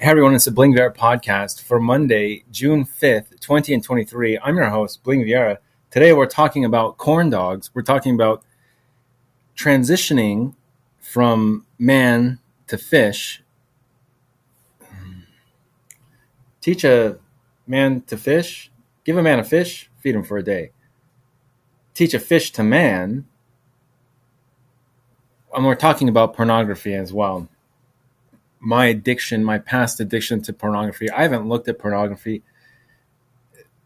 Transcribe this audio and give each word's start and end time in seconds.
Hey 0.00 0.10
everyone, 0.10 0.36
it's 0.36 0.44
the 0.44 0.52
Bling 0.52 0.74
Viera 0.74 0.94
podcast 0.94 1.60
for 1.60 1.80
Monday, 1.80 2.44
June 2.52 2.84
5th, 2.84 3.40
20 3.40 3.74
and 3.74 3.82
23. 3.82 4.38
I'm 4.38 4.54
your 4.54 4.70
host, 4.70 5.02
Bling 5.02 5.22
Viera. 5.22 5.58
Today 5.90 6.12
we're 6.12 6.26
talking 6.26 6.64
about 6.64 6.98
corn 6.98 7.30
dogs. 7.30 7.72
We're 7.74 7.82
talking 7.82 8.14
about 8.14 8.44
transitioning 9.56 10.54
from 11.00 11.66
man 11.80 12.38
to 12.68 12.78
fish. 12.78 13.42
Teach 16.60 16.84
a 16.84 17.18
man 17.66 18.02
to 18.02 18.16
fish, 18.16 18.70
give 19.02 19.16
a 19.16 19.22
man 19.22 19.40
a 19.40 19.44
fish, 19.44 19.90
feed 19.98 20.14
him 20.14 20.22
for 20.22 20.38
a 20.38 20.44
day. 20.44 20.70
Teach 21.94 22.14
a 22.14 22.20
fish 22.20 22.52
to 22.52 22.62
man. 22.62 23.26
And 25.52 25.66
we're 25.66 25.74
talking 25.74 26.08
about 26.08 26.34
pornography 26.34 26.94
as 26.94 27.12
well 27.12 27.48
my 28.60 28.86
addiction, 28.86 29.44
my 29.44 29.58
past 29.58 30.00
addiction 30.00 30.42
to 30.42 30.52
pornography. 30.52 31.10
I 31.10 31.22
haven't 31.22 31.48
looked 31.48 31.68
at 31.68 31.78
pornography. 31.78 32.42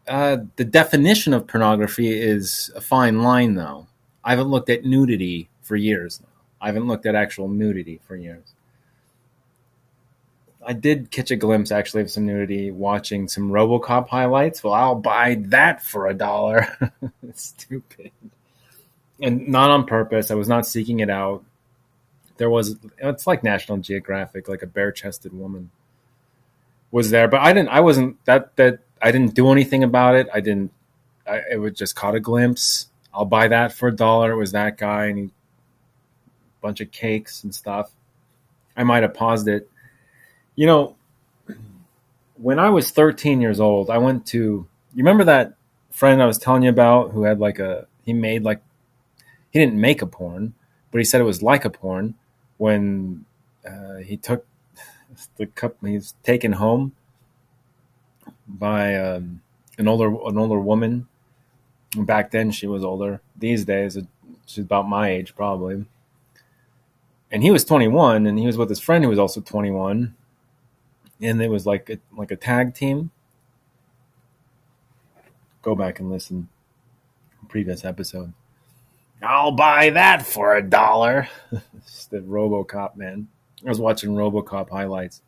Uh, 0.07 0.39
the 0.57 0.65
definition 0.65 1.33
of 1.35 1.47
pornography 1.47 2.11
is 2.11 2.71
a 2.75 2.81
fine 2.81 3.23
line, 3.23 3.55
though. 3.55 3.87
I 4.25 4.31
haven't 4.31 4.49
looked 4.49 4.71
at 4.71 4.85
nudity 4.85 5.49
for 5.63 5.77
years 5.77 6.21
now. 6.21 6.29
I 6.61 6.67
haven't 6.67 6.87
looked 6.87 7.07
at 7.07 7.15
actual 7.15 7.49
nudity 7.49 8.01
for 8.07 8.17
years. 8.17 8.55
I 10.65 10.75
did 10.75 11.11
catch 11.11 11.33
a 11.33 11.37
glimpse 11.37 11.73
actually 11.73 12.03
of 12.03 12.11
some 12.11 12.25
nudity 12.25 12.71
watching 12.71 13.27
some 13.27 13.51
Robocop 13.51 14.09
highlights. 14.09 14.63
Well, 14.63 14.73
I'll 14.73 14.95
buy 14.95 15.39
that 15.47 15.83
for 15.83 16.07
a 16.07 16.15
dollar. 16.15 16.69
Stupid. 17.35 18.13
And 19.21 19.49
not 19.49 19.71
on 19.71 19.87
purpose. 19.87 20.31
I 20.31 20.35
was 20.35 20.49
not 20.49 20.67
seeking 20.67 21.01
it 21.01 21.11
out 21.11 21.45
there 22.37 22.51
was 22.51 22.77
it's 22.99 23.27
like 23.27 23.43
National 23.43 23.79
Geographic, 23.79 24.49
like 24.49 24.63
a 24.63 24.67
bare 24.67 24.93
chested 24.93 25.33
woman 25.33 25.71
was 26.93 27.11
there, 27.11 27.27
but 27.27 27.41
I 27.41 27.53
didn't. 27.53 27.71
I 27.71 27.81
wasn't 27.81 28.25
that 28.27 28.55
that 28.57 28.81
I 29.01 29.11
didn't 29.11 29.35
do 29.35 29.51
anything 29.51 29.83
about 29.83 30.15
it. 30.15 30.29
I 30.33 30.41
didn't. 30.41 30.71
I, 31.27 31.41
it 31.53 31.57
was 31.57 31.73
just 31.73 31.97
caught 31.97 32.15
a 32.15 32.21
glimpse. 32.21 32.89
I'll 33.13 33.25
buy 33.25 33.49
that 33.49 33.73
for 33.73 33.89
a 33.89 33.97
dollar. 33.97 34.33
It 34.33 34.37
was 34.37 34.53
that 34.53 34.79
guy 34.79 35.07
and 35.07 35.19
he, 35.19 35.25
a 35.25 35.31
bunch 36.61 36.81
of 36.81 36.91
cakes 36.93 37.43
and 37.45 37.55
stuff. 37.55 37.91
I 38.77 38.85
might 38.85 39.03
have 39.03 39.15
paused 39.15 39.49
it. 39.49 39.69
You 40.55 40.67
know, 40.67 40.97
when 42.37 42.59
I 42.59 42.71
was 42.71 42.91
13 42.91 43.41
years 43.41 43.59
old, 43.59 43.91
I 43.91 43.99
went 43.99 44.27
to. 44.29 44.39
You 44.95 44.99
remember 44.99 45.25
that 45.25 45.55
friend 45.91 46.23
I 46.23 46.27
was 46.27 46.39
telling 46.39 46.63
you 46.63 46.71
about 46.71 47.13
who 47.13 47.25
had 47.25 47.39
like 47.41 47.59
a 47.59 47.87
he 48.05 48.13
made 48.13 48.43
like 48.45 48.63
he 49.51 49.59
didn't 49.59 49.81
make 49.81 50.03
a 50.03 50.07
porn, 50.07 50.53
but 50.91 50.99
he 50.99 51.05
said 51.05 51.21
it 51.21 51.25
was 51.25 51.43
like 51.43 51.65
a 51.65 51.71
porn 51.71 52.15
when 52.59 53.25
uh, 53.67 53.97
he 53.97 54.17
took 54.17 54.47
the 55.37 55.47
cup, 55.47 55.77
he's 55.83 56.15
taken 56.23 56.53
home 56.53 56.93
by 58.47 58.95
um, 58.97 59.43
an 59.79 59.89
older 59.89 60.09
an 60.09 60.39
older 60.39 60.61
woman. 60.61 61.09
Back 61.97 62.31
then, 62.31 62.51
she 62.51 62.67
was 62.67 62.83
older. 62.85 63.21
These 63.37 63.67
days, 63.67 63.99
she's 64.47 64.65
about 64.65 64.89
my 64.89 65.11
age, 65.11 65.35
probably. 65.37 65.85
And 67.31 67.43
he 67.43 67.51
was 67.51 67.65
21, 67.65 68.27
and 68.27 68.39
he 68.39 68.47
was 68.47 68.57
with 68.57 68.69
his 68.69 68.81
friend 68.81 69.05
who 69.05 69.11
was 69.11 69.19
also 69.19 69.41
21, 69.41 70.15
and 71.21 71.43
it 71.43 71.49
was 71.49 71.67
like 71.67 71.91
a, 71.91 71.99
like 72.17 72.31
a 72.31 72.37
tag 72.37 72.75
team. 72.75 73.11
Go 75.63 75.75
back 75.75 76.01
and 76.01 76.11
listen 76.11 76.49
previous 77.53 77.85
episode. 77.85 78.33
I'll 79.23 79.53
buy 79.53 79.91
that 79.91 80.27
for 80.27 80.57
a 80.57 80.63
dollar. 80.63 81.29
it's 81.77 82.07
the 82.07 82.19
Robocop 82.19 82.97
man. 82.97 83.29
I 83.65 83.69
was 83.69 83.81
watching 83.81 84.11
Robocop 84.11 84.71
highlights. 84.71 85.23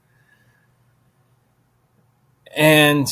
And 2.56 3.06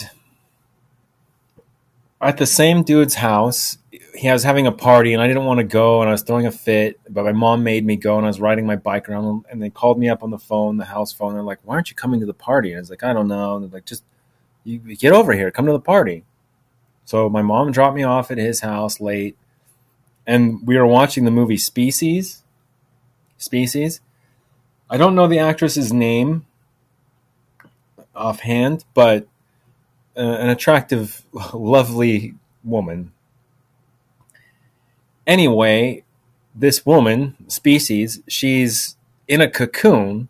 at 2.20 2.36
the 2.36 2.46
same 2.46 2.82
dude's 2.82 3.14
house, 3.14 3.78
he 4.14 4.30
was 4.30 4.42
having 4.44 4.66
a 4.66 4.72
party 4.72 5.12
and 5.12 5.22
I 5.22 5.26
didn't 5.26 5.44
want 5.44 5.58
to 5.58 5.64
go 5.64 6.00
and 6.00 6.08
I 6.08 6.12
was 6.12 6.22
throwing 6.22 6.46
a 6.46 6.52
fit, 6.52 7.00
but 7.08 7.24
my 7.24 7.32
mom 7.32 7.64
made 7.64 7.84
me 7.84 7.96
go 7.96 8.16
and 8.16 8.26
I 8.26 8.28
was 8.28 8.40
riding 8.40 8.66
my 8.66 8.76
bike 8.76 9.08
around 9.08 9.44
and 9.50 9.62
they 9.62 9.70
called 9.70 9.98
me 9.98 10.08
up 10.08 10.22
on 10.22 10.30
the 10.30 10.38
phone, 10.38 10.76
the 10.76 10.84
house 10.84 11.12
phone. 11.12 11.34
They're 11.34 11.42
like, 11.42 11.58
Why 11.64 11.74
aren't 11.74 11.90
you 11.90 11.96
coming 11.96 12.20
to 12.20 12.26
the 12.26 12.34
party? 12.34 12.70
And 12.70 12.78
I 12.78 12.80
was 12.80 12.90
like, 12.90 13.02
I 13.02 13.12
don't 13.12 13.28
know. 13.28 13.56
And 13.56 13.64
they're 13.64 13.78
like, 13.78 13.86
just 13.86 14.04
you 14.64 14.78
get 14.78 15.12
over 15.12 15.32
here, 15.32 15.50
come 15.50 15.66
to 15.66 15.72
the 15.72 15.80
party. 15.80 16.24
So 17.04 17.28
my 17.28 17.42
mom 17.42 17.72
dropped 17.72 17.96
me 17.96 18.04
off 18.04 18.30
at 18.30 18.38
his 18.38 18.60
house 18.60 19.00
late 19.00 19.36
and 20.26 20.66
we 20.66 20.76
were 20.76 20.86
watching 20.86 21.24
the 21.24 21.30
movie 21.30 21.56
Species. 21.56 22.42
Species. 23.38 24.00
I 24.88 24.96
don't 24.96 25.14
know 25.14 25.26
the 25.26 25.38
actress's 25.38 25.92
name 25.92 26.46
offhand, 28.14 28.84
but 28.94 29.26
uh, 30.16 30.20
an 30.20 30.48
attractive, 30.48 31.22
lovely 31.52 32.34
woman. 32.62 33.12
Anyway, 35.26 36.04
this 36.54 36.84
woman, 36.84 37.36
Species, 37.48 38.20
she's 38.28 38.96
in 39.26 39.40
a 39.40 39.50
cocoon, 39.50 40.28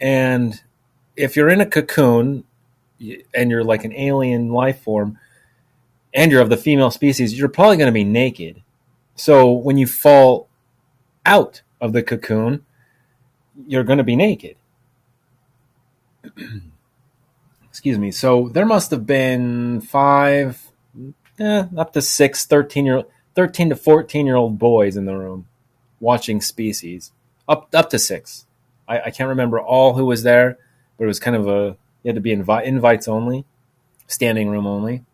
and 0.00 0.60
if 1.16 1.36
you're 1.36 1.48
in 1.48 1.60
a 1.60 1.66
cocoon 1.66 2.44
and 3.34 3.50
you're 3.50 3.64
like 3.64 3.84
an 3.84 3.92
alien 3.92 4.48
life 4.48 4.82
form 4.82 5.18
and 6.14 6.30
you're 6.30 6.40
of 6.40 6.50
the 6.50 6.56
female 6.56 6.90
species, 6.90 7.36
you're 7.36 7.48
probably 7.48 7.76
going 7.76 7.86
to 7.88 7.92
be 7.92 8.04
naked 8.04 8.62
so 9.14 9.50
when 9.50 9.76
you 9.76 9.86
fall 9.86 10.48
out 11.24 11.62
of 11.80 11.92
the 11.92 12.02
cocoon, 12.02 12.64
you're 13.66 13.84
going 13.84 13.98
to 13.98 14.04
be 14.04 14.16
naked. 14.16 14.56
Excuse 17.64 17.98
me. 17.98 18.10
So 18.10 18.48
there 18.48 18.66
must 18.66 18.90
have 18.90 19.06
been 19.06 19.80
five, 19.80 20.70
eh, 21.38 21.64
up 21.76 21.92
to 21.94 22.02
six 22.02 22.46
13 22.46 22.86
year 22.86 23.04
13 23.34 23.70
to 23.70 23.76
14 23.76 24.26
year 24.26 24.36
old 24.36 24.58
boys 24.58 24.96
in 24.96 25.06
the 25.06 25.16
room 25.16 25.46
watching 26.00 26.40
Species. 26.40 27.12
Up 27.48 27.68
up 27.74 27.90
to 27.90 27.98
six. 27.98 28.46
I, 28.86 29.00
I 29.00 29.10
can't 29.10 29.28
remember 29.28 29.60
all 29.60 29.94
who 29.94 30.06
was 30.06 30.22
there, 30.22 30.58
but 30.98 31.04
it 31.04 31.06
was 31.06 31.20
kind 31.20 31.36
of 31.36 31.48
a 31.48 31.76
you 32.02 32.08
had 32.08 32.14
to 32.16 32.20
be 32.20 32.34
invi- 32.34 32.64
invites 32.64 33.08
only, 33.08 33.44
standing 34.06 34.48
room 34.48 34.66
only. 34.66 35.04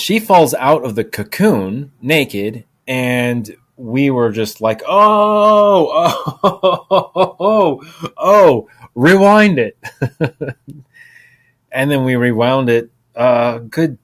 She 0.00 0.18
falls 0.18 0.54
out 0.54 0.84
of 0.84 0.94
the 0.94 1.04
cocoon 1.04 1.92
naked 2.00 2.64
and 2.86 3.56
we 3.76 4.10
were 4.10 4.30
just 4.30 4.60
like 4.60 4.82
oh 4.86 5.90
oh 5.92 6.38
oh 7.22 7.36
oh, 7.40 8.12
oh 8.16 8.68
rewind 8.94 9.58
it. 9.58 9.78
And 11.72 11.88
then 11.88 12.04
we 12.04 12.16
rewound 12.16 12.68
it 12.68 12.90
a 13.14 13.20
uh, 13.20 13.58
good 13.58 13.96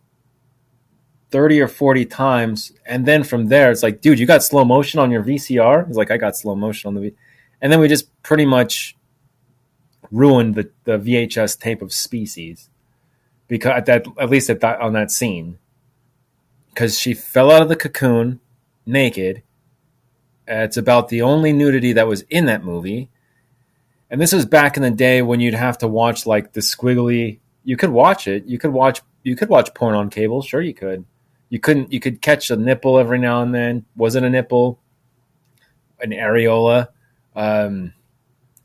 30 1.32 1.62
or 1.62 1.68
40 1.68 2.04
times. 2.06 2.72
And 2.86 3.04
then 3.06 3.24
from 3.24 3.48
there 3.48 3.70
it's 3.72 3.82
like 3.82 4.00
dude 4.00 4.18
you 4.18 4.26
got 4.26 4.44
slow 4.44 4.64
motion 4.64 5.00
on 5.00 5.10
your 5.10 5.22
vcr 5.22 5.88
it's 5.88 5.96
like 5.96 6.10
i 6.10 6.16
got 6.16 6.36
slow 6.36 6.54
motion 6.54 6.88
on 6.88 6.94
the 6.94 7.00
v 7.00 7.14
and 7.60 7.72
then 7.72 7.80
we 7.80 7.88
just 7.88 8.06
pretty 8.22 8.46
much 8.46 8.96
ruined 10.10 10.54
the, 10.54 10.70
the 10.84 10.98
vhs 10.98 11.58
tape 11.58 11.82
of 11.82 11.92
species 11.92 12.70
because 13.48 13.72
at 13.72 13.86
that 13.86 14.06
at 14.18 14.30
least 14.30 14.50
at 14.50 14.60
that 14.60 14.80
on 14.80 14.92
that 14.92 15.10
scene 15.10 15.58
because 16.76 16.98
she 16.98 17.14
fell 17.14 17.50
out 17.50 17.62
of 17.62 17.70
the 17.70 17.74
cocoon 17.74 18.38
naked. 18.84 19.42
It's 20.46 20.76
about 20.76 21.08
the 21.08 21.22
only 21.22 21.54
nudity 21.54 21.94
that 21.94 22.06
was 22.06 22.20
in 22.28 22.44
that 22.46 22.64
movie. 22.64 23.08
And 24.10 24.20
this 24.20 24.34
was 24.34 24.44
back 24.44 24.76
in 24.76 24.82
the 24.82 24.90
day 24.90 25.22
when 25.22 25.40
you'd 25.40 25.54
have 25.54 25.78
to 25.78 25.88
watch 25.88 26.26
like 26.26 26.52
the 26.52 26.60
squiggly. 26.60 27.38
You 27.64 27.78
could 27.78 27.88
watch 27.88 28.28
it. 28.28 28.44
You 28.44 28.58
could 28.58 28.72
watch. 28.72 29.00
You 29.22 29.34
could 29.36 29.48
watch 29.48 29.72
porn 29.74 29.94
on 29.94 30.10
cable. 30.10 30.42
Sure, 30.42 30.60
you 30.60 30.74
could. 30.74 31.06
You 31.48 31.58
couldn't. 31.58 31.94
You 31.94 31.98
could 31.98 32.20
catch 32.20 32.50
a 32.50 32.56
nipple 32.56 32.98
every 32.98 33.18
now 33.18 33.40
and 33.40 33.54
then. 33.54 33.86
Was 33.96 34.14
it 34.14 34.22
a 34.22 34.28
nipple? 34.28 34.78
An 36.00 36.10
areola? 36.10 36.88
Um, 37.34 37.94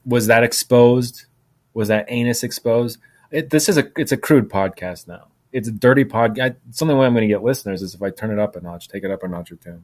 was 0.06 0.28
that 0.28 0.44
exposed? 0.44 1.28
Was 1.74 1.88
that 1.88 2.08
anus 2.10 2.44
exposed? 2.44 3.00
It, 3.32 3.52
this 3.52 3.70
is 3.70 3.78
a. 3.78 3.90
It's 3.96 4.12
a 4.12 4.18
crude 4.18 4.50
podcast 4.50 5.08
now 5.08 5.31
it's 5.52 5.68
a 5.68 5.72
dirty 5.72 6.06
podcast. 6.06 6.56
It's 6.70 6.80
the 6.80 6.86
only 6.86 6.96
way 6.96 7.06
I'm 7.06 7.14
going 7.14 7.28
to 7.28 7.34
get 7.34 7.44
listeners 7.44 7.82
is 7.82 7.94
if 7.94 8.02
I 8.02 8.10
turn 8.10 8.32
it 8.32 8.40
up 8.40 8.56
a 8.56 8.62
notch, 8.62 8.88
take 8.88 9.04
it 9.04 9.12
up 9.12 9.24
a 9.24 9.28
notch 9.28 9.52
or 9.52 9.56
two. 9.56 9.82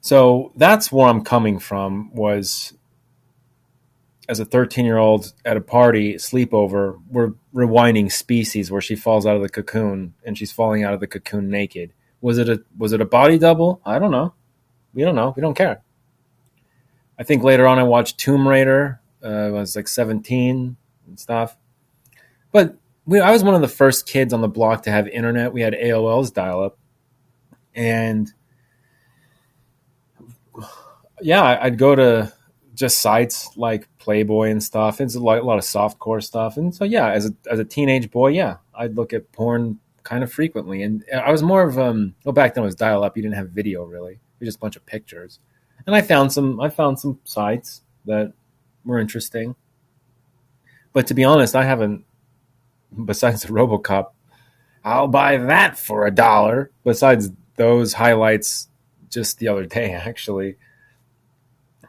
So 0.00 0.52
that's 0.54 0.92
where 0.92 1.08
I'm 1.08 1.24
coming 1.24 1.58
from. 1.58 2.12
Was 2.14 2.74
as 4.28 4.40
a 4.40 4.44
13 4.44 4.84
year 4.84 4.98
old 4.98 5.32
at 5.44 5.56
a 5.56 5.60
party 5.60 6.14
sleepover, 6.14 7.00
we're 7.10 7.32
rewinding 7.54 8.10
Species 8.10 8.70
where 8.70 8.80
she 8.80 8.96
falls 8.96 9.26
out 9.26 9.36
of 9.36 9.42
the 9.42 9.48
cocoon 9.48 10.14
and 10.24 10.38
she's 10.38 10.52
falling 10.52 10.84
out 10.84 10.94
of 10.94 11.00
the 11.00 11.06
cocoon 11.06 11.50
naked. 11.50 11.92
Was 12.20 12.38
it 12.38 12.48
a 12.48 12.62
was 12.78 12.92
it 12.92 13.00
a 13.00 13.04
body 13.04 13.38
double? 13.38 13.80
I 13.84 13.98
don't 13.98 14.10
know. 14.10 14.34
We 14.94 15.02
don't 15.02 15.14
know. 15.14 15.32
We 15.36 15.42
don't 15.42 15.54
care. 15.54 15.82
I 17.18 17.22
think 17.22 17.42
later 17.42 17.66
on 17.66 17.78
I 17.78 17.82
watched 17.82 18.18
Tomb 18.18 18.46
Raider. 18.46 19.00
Uh, 19.22 19.28
I 19.28 19.50
was 19.50 19.74
like 19.74 19.88
17 19.88 20.76
and 21.06 21.20
stuff. 21.20 21.56
But 22.52 22.76
we, 23.06 23.20
I 23.20 23.30
was 23.30 23.44
one 23.44 23.54
of 23.54 23.60
the 23.60 23.68
first 23.68 24.06
kids 24.06 24.32
on 24.32 24.40
the 24.40 24.48
block 24.48 24.82
to 24.82 24.90
have 24.90 25.08
internet. 25.08 25.52
We 25.52 25.62
had 25.62 25.74
AOL's 25.74 26.30
dial 26.30 26.62
up, 26.62 26.78
and 27.74 28.32
yeah, 31.20 31.58
I'd 31.60 31.78
go 31.78 31.94
to 31.94 32.32
just 32.74 33.00
sites 33.00 33.56
like 33.56 33.88
Playboy 33.98 34.50
and 34.50 34.62
stuff. 34.62 35.00
It's 35.00 35.14
a 35.14 35.20
lot, 35.20 35.38
a 35.38 35.42
lot 35.42 35.58
of 35.58 35.64
softcore 35.64 36.22
stuff. 36.22 36.56
And 36.56 36.74
so, 36.74 36.84
yeah, 36.84 37.10
as 37.10 37.26
a, 37.26 37.34
as 37.50 37.58
a 37.58 37.64
teenage 37.64 38.10
boy, 38.10 38.28
yeah, 38.28 38.58
I'd 38.74 38.94
look 38.94 39.12
at 39.12 39.32
porn 39.32 39.80
kind 40.02 40.22
of 40.22 40.32
frequently. 40.32 40.82
And 40.82 41.04
I 41.12 41.32
was 41.32 41.42
more 41.42 41.62
of, 41.62 41.78
um, 41.78 42.14
well, 42.24 42.32
back 42.32 42.54
then 42.54 42.62
it 42.62 42.66
was 42.66 42.74
dial 42.74 43.02
up. 43.02 43.16
You 43.16 43.22
didn't 43.22 43.36
have 43.36 43.50
video 43.50 43.84
really. 43.84 44.12
It 44.12 44.40
was 44.40 44.48
just 44.48 44.58
a 44.58 44.60
bunch 44.60 44.76
of 44.76 44.86
pictures. 44.86 45.40
And 45.86 45.96
I 45.96 46.02
found 46.02 46.32
some, 46.32 46.60
I 46.60 46.68
found 46.68 47.00
some 47.00 47.18
sites 47.24 47.82
that 48.04 48.32
were 48.84 48.98
interesting. 48.98 49.56
But 50.92 51.06
to 51.08 51.14
be 51.14 51.24
honest, 51.24 51.56
I 51.56 51.64
haven't, 51.64 52.04
besides 53.04 53.42
the 53.42 53.48
Robocop, 53.48 54.10
I'll 54.84 55.08
buy 55.08 55.36
that 55.36 55.78
for 55.78 56.06
a 56.06 56.10
dollar. 56.10 56.70
Besides 56.84 57.30
those 57.56 57.94
highlights 57.94 58.68
just 59.10 59.38
the 59.38 59.48
other 59.48 59.66
day, 59.66 59.92
actually. 59.94 60.56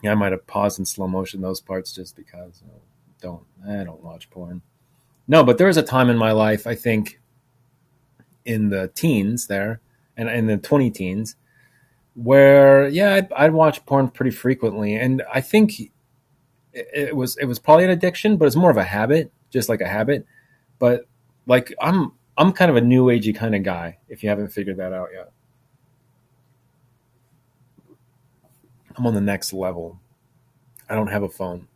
Yeah, 0.03 0.11
I 0.11 0.15
might 0.15 0.31
have 0.31 0.45
paused 0.45 0.77
in 0.77 0.85
slow 0.85 1.07
motion 1.07 1.41
those 1.41 1.59
parts 1.59 1.91
just 1.91 2.15
because 2.15 2.61
know, 2.65 2.81
don't 3.19 3.43
I 3.67 3.83
don't 3.83 4.03
watch 4.03 4.29
porn. 4.29 4.61
No, 5.27 5.43
but 5.43 5.57
there 5.57 5.67
was 5.67 5.77
a 5.77 5.83
time 5.83 6.09
in 6.09 6.17
my 6.17 6.31
life, 6.31 6.67
I 6.67 6.75
think, 6.75 7.19
in 8.45 8.69
the 8.69 8.89
teens 8.89 9.47
there, 9.47 9.81
and 10.15 10.29
in 10.29 10.45
the 10.45 10.57
twenty 10.57 10.91
teens, 10.91 11.35
where 12.13 12.87
yeah, 12.87 13.15
I'd, 13.15 13.33
I'd 13.33 13.53
watch 13.53 13.85
porn 13.85 14.09
pretty 14.09 14.31
frequently, 14.31 14.95
and 14.95 15.23
I 15.33 15.41
think 15.41 15.73
it 16.73 17.15
was 17.15 17.37
it 17.37 17.45
was 17.45 17.59
probably 17.59 17.85
an 17.85 17.89
addiction, 17.89 18.37
but 18.37 18.45
it's 18.45 18.55
more 18.55 18.71
of 18.71 18.77
a 18.77 18.83
habit, 18.83 19.31
just 19.49 19.67
like 19.67 19.81
a 19.81 19.87
habit. 19.87 20.25
But 20.79 21.05
like 21.45 21.73
I'm 21.81 22.13
I'm 22.37 22.53
kind 22.53 22.69
of 22.69 22.77
a 22.77 22.81
new 22.81 23.05
agey 23.05 23.35
kind 23.35 23.55
of 23.55 23.63
guy. 23.63 23.97
If 24.09 24.23
you 24.23 24.29
haven't 24.29 24.49
figured 24.49 24.77
that 24.77 24.93
out 24.93 25.09
yet. 25.13 25.31
I'm 28.95 29.05
on 29.05 29.13
the 29.13 29.21
next 29.21 29.53
level. 29.53 29.99
I 30.89 30.95
don't 30.95 31.07
have 31.07 31.23
a 31.23 31.29
phone. 31.29 31.67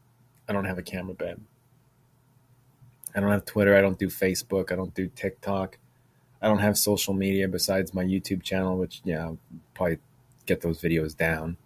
I 0.50 0.53
don't 0.53 0.65
have 0.65 0.77
a 0.77 0.83
camera 0.83 1.13
bed. 1.13 1.39
I 3.13 3.19
don't 3.19 3.31
have 3.31 3.45
Twitter. 3.45 3.75
I 3.75 3.81
don't 3.81 4.00
do 4.00 4.07
Facebook. 4.07 4.71
I 4.71 4.75
don't 4.75 4.94
do 4.95 5.07
TikTok. 5.07 5.77
I 6.42 6.47
don't 6.47 6.59
have 6.59 6.77
social 6.77 7.13
media 7.13 7.47
besides 7.47 7.94
my 7.94 8.04
YouTube 8.04 8.42
channel, 8.42 8.77
which, 8.77 9.01
yeah, 9.04 9.25
I'll 9.25 9.38
probably 9.75 10.00
get 10.45 10.62
those 10.62 10.81
videos 10.81 11.15
down. 11.15 11.57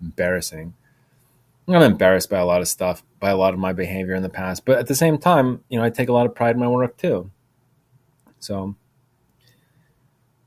Embarrassing. 0.00 0.74
I'm 1.76 1.82
embarrassed 1.82 2.30
by 2.30 2.38
a 2.38 2.46
lot 2.46 2.62
of 2.62 2.68
stuff, 2.68 3.02
by 3.20 3.30
a 3.30 3.36
lot 3.36 3.52
of 3.52 3.60
my 3.60 3.72
behavior 3.72 4.14
in 4.14 4.22
the 4.22 4.30
past. 4.30 4.64
But 4.64 4.78
at 4.78 4.86
the 4.86 4.94
same 4.94 5.18
time, 5.18 5.62
you 5.68 5.78
know, 5.78 5.84
I 5.84 5.90
take 5.90 6.08
a 6.08 6.12
lot 6.12 6.26
of 6.26 6.34
pride 6.34 6.54
in 6.54 6.60
my 6.60 6.68
work 6.68 6.96
too. 6.96 7.30
So, 8.40 8.74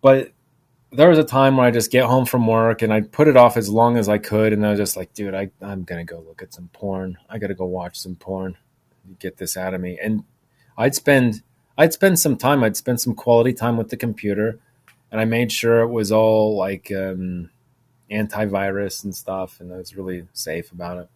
but 0.02 0.32
there 0.92 1.10
was 1.10 1.20
a 1.20 1.24
time 1.24 1.58
when 1.58 1.66
I 1.66 1.72
just 1.72 1.92
get 1.92 2.06
home 2.06 2.26
from 2.26 2.48
work 2.48 2.82
and 2.82 2.92
I'd 2.92 3.12
put 3.12 3.28
it 3.28 3.38
off 3.38 3.56
as 3.56 3.70
long 3.70 3.98
as 3.98 4.10
I 4.10 4.18
could. 4.18 4.52
And 4.52 4.66
I 4.66 4.72
was 4.72 4.80
just 4.80 4.98
like, 4.98 5.14
dude, 5.14 5.36
I, 5.36 5.52
I'm 5.62 5.84
going 5.84 6.06
to 6.06 6.14
go 6.14 6.22
look 6.22 6.42
at 6.42 6.54
some 6.54 6.70
porn. 6.74 7.18
I 7.30 7.38
got 7.38 7.48
to 7.48 7.56
go 7.56 7.66
watch 7.66 8.00
some 8.00 8.16
porn, 8.16 8.58
get 9.20 9.38
this 9.38 9.56
out 9.56 9.74
of 9.74 9.82
me. 9.82 10.00
And 10.02 10.24
I'd 10.78 10.96
spend, 10.96 11.44
I'd 11.78 11.94
spend 11.94 12.20
some 12.20 12.36
time, 12.36 12.64
I'd 12.64 12.78
spend 12.78 13.00
some 13.00 13.14
quality 13.14 13.54
time 13.54 13.78
with 13.78 13.90
the 13.90 13.98
computer 13.98 14.60
and 15.12 15.22
I 15.22 15.26
made 15.26 15.52
sure 15.52 15.82
it 15.82 15.90
was 15.90 16.12
all 16.12 16.58
like, 16.58 16.92
um, 16.92 17.52
antivirus 18.12 19.04
and 19.04 19.16
stuff. 19.16 19.60
And 19.60 19.74
I 19.74 19.78
was 19.78 19.96
really 19.96 20.28
safe 20.34 20.72
about 20.72 20.98
it. 20.98 21.10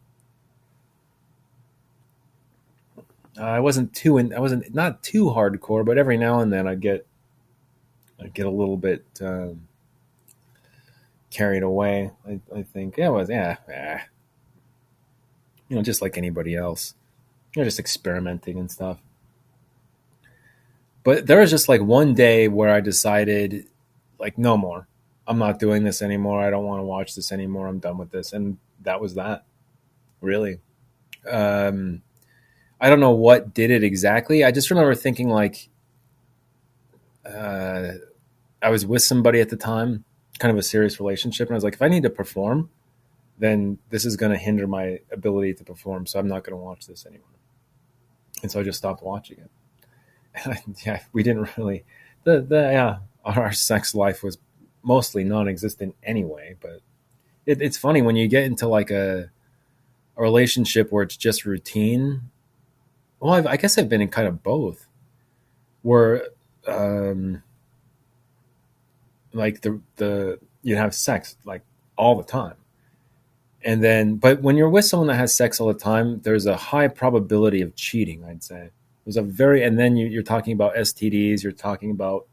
I 3.38 3.60
wasn't 3.60 3.94
too 3.94 4.18
in, 4.18 4.34
I 4.34 4.40
wasn't 4.40 4.74
not 4.74 5.04
too 5.04 5.26
hardcore, 5.26 5.86
but 5.86 5.98
every 5.98 6.18
now 6.18 6.40
and 6.40 6.54
then 6.54 6.68
I'd 6.68 6.80
get 6.80 7.06
I 8.20 8.28
get 8.28 8.46
a 8.46 8.50
little 8.52 8.78
bit 8.78 9.06
um, 9.22 9.68
carried 11.32 11.64
away. 11.64 12.12
I, 12.26 12.40
I, 12.56 12.64
think 12.64 12.96
yeah, 12.98 13.08
it 13.08 13.12
was 13.12 13.30
yeah, 13.30 13.58
eh. 13.68 14.00
you 15.68 15.76
know, 15.76 15.82
just 15.82 16.02
like 16.02 16.18
anybody 16.18 16.56
else, 16.56 16.94
you 17.54 17.62
know, 17.62 17.66
just 17.66 17.80
experimenting 17.80 18.58
and 18.58 18.72
stuff. 18.72 19.00
But 21.04 21.28
there 21.28 21.40
was 21.40 21.52
just 21.52 21.70
like 21.70 21.82
one 21.82 22.16
day 22.16 22.48
where 22.48 22.70
I 22.70 22.80
decided, 22.80 23.68
like, 24.18 24.38
no 24.40 24.58
more. 24.58 24.88
I'm 25.28 25.40
not 25.40 25.60
doing 25.60 25.84
this 25.84 26.02
anymore. 26.02 26.42
I 26.42 26.50
don't 26.50 26.66
want 26.66 26.80
to 26.80 26.86
watch 26.86 27.16
this 27.16 27.32
anymore. 27.32 27.68
I'm 27.68 27.80
done 27.80 27.98
with 27.98 28.12
this, 28.12 28.34
and 28.34 28.58
that 28.82 29.02
was 29.02 29.16
that. 29.16 29.46
Really, 30.22 30.60
um, 31.30 32.02
I 32.80 32.90
don't 32.90 33.00
know 33.00 33.12
what 33.12 33.54
did 33.54 33.72
it 33.72 33.84
exactly. 33.84 34.44
I 34.44 34.52
just 34.52 34.70
remember 34.70 34.96
thinking 34.96 35.30
like 35.30 35.70
uh, 37.26 37.94
I 38.62 38.70
was 38.70 38.86
with 38.86 39.02
somebody 39.02 39.42
at 39.42 39.50
the 39.50 39.58
time, 39.58 40.04
kind 40.40 40.52
of 40.52 40.58
a 40.58 40.64
serious 40.64 41.00
relationship, 41.00 41.48
and 41.48 41.56
I 41.56 41.58
was 41.58 41.64
like, 41.64 41.74
if 41.74 41.82
I 41.82 41.88
need 41.88 42.04
to 42.04 42.10
perform, 42.10 42.70
then 43.38 43.80
this 43.90 44.06
is 44.06 44.16
going 44.16 44.32
to 44.32 44.38
hinder 44.38 44.68
my 44.68 45.00
ability 45.12 45.54
to 45.56 45.64
perform. 45.64 46.06
So 46.06 46.20
I'm 46.20 46.28
not 46.28 46.44
going 46.44 46.58
to 46.58 46.64
watch 46.64 46.88
this 46.88 47.06
anymore. 47.06 47.28
And 48.42 48.52
so 48.52 48.60
I 48.60 48.64
just 48.64 48.78
stopped 48.78 49.04
watching 49.04 49.40
it. 49.40 49.52
Yeah, 50.86 51.02
we 51.14 51.24
didn't 51.24 51.56
really 51.58 51.86
the 52.26 52.42
the 52.42 52.56
yeah 52.56 52.98
our 53.24 53.54
sex 53.54 53.96
life 53.96 54.22
was 54.22 54.38
mostly 54.86 55.24
non-existent 55.24 55.96
anyway. 56.04 56.56
But 56.62 56.82
it, 57.46 57.62
it's 57.62 57.78
funny 57.78 58.02
when 58.02 58.16
you 58.16 58.28
get 58.28 58.44
into 58.44 58.68
like 58.68 58.92
a 58.92 59.32
a 60.18 60.22
relationship 60.22 60.92
where 60.92 61.04
it's 61.04 61.18
just 61.18 61.46
routine. 61.46 62.22
Well, 63.20 63.34
I've, 63.34 63.48
i 63.48 63.58
guess 63.58 63.78
I've 63.78 63.90
been 63.90 64.02
in 64.02 64.10
kind 64.10 64.28
of 64.28 64.44
both, 64.44 64.88
where 65.82 66.28
um, 66.68 67.44
like 69.34 69.62
the 69.62 69.82
the 69.98 70.40
you 70.62 70.76
have 70.76 70.94
sex 70.96 71.36
like 71.46 71.64
all 71.98 72.16
the 72.16 72.24
time, 72.24 72.56
and 73.64 73.84
then 73.84 74.16
but 74.16 74.42
when 74.42 74.56
you're 74.56 74.70
with 74.70 74.86
someone 74.86 75.08
that 75.08 75.16
has 75.16 75.34
sex 75.34 75.60
all 75.60 75.68
the 75.68 75.74
time, 75.80 76.22
there's 76.22 76.46
a 76.46 76.56
high 76.56 76.88
probability 76.88 77.62
of 77.62 77.76
cheating. 77.76 78.24
I'd 78.24 78.44
say 78.44 78.70
there's 79.06 79.18
a 79.18 79.22
very 79.22 79.64
and 79.64 79.78
then 79.78 79.96
you, 79.96 80.20
are 80.20 80.24
talking 80.24 80.54
about 80.54 80.76
STDs, 80.76 81.44
you're 81.44 81.52
talking 81.52 81.92
about 81.92 82.28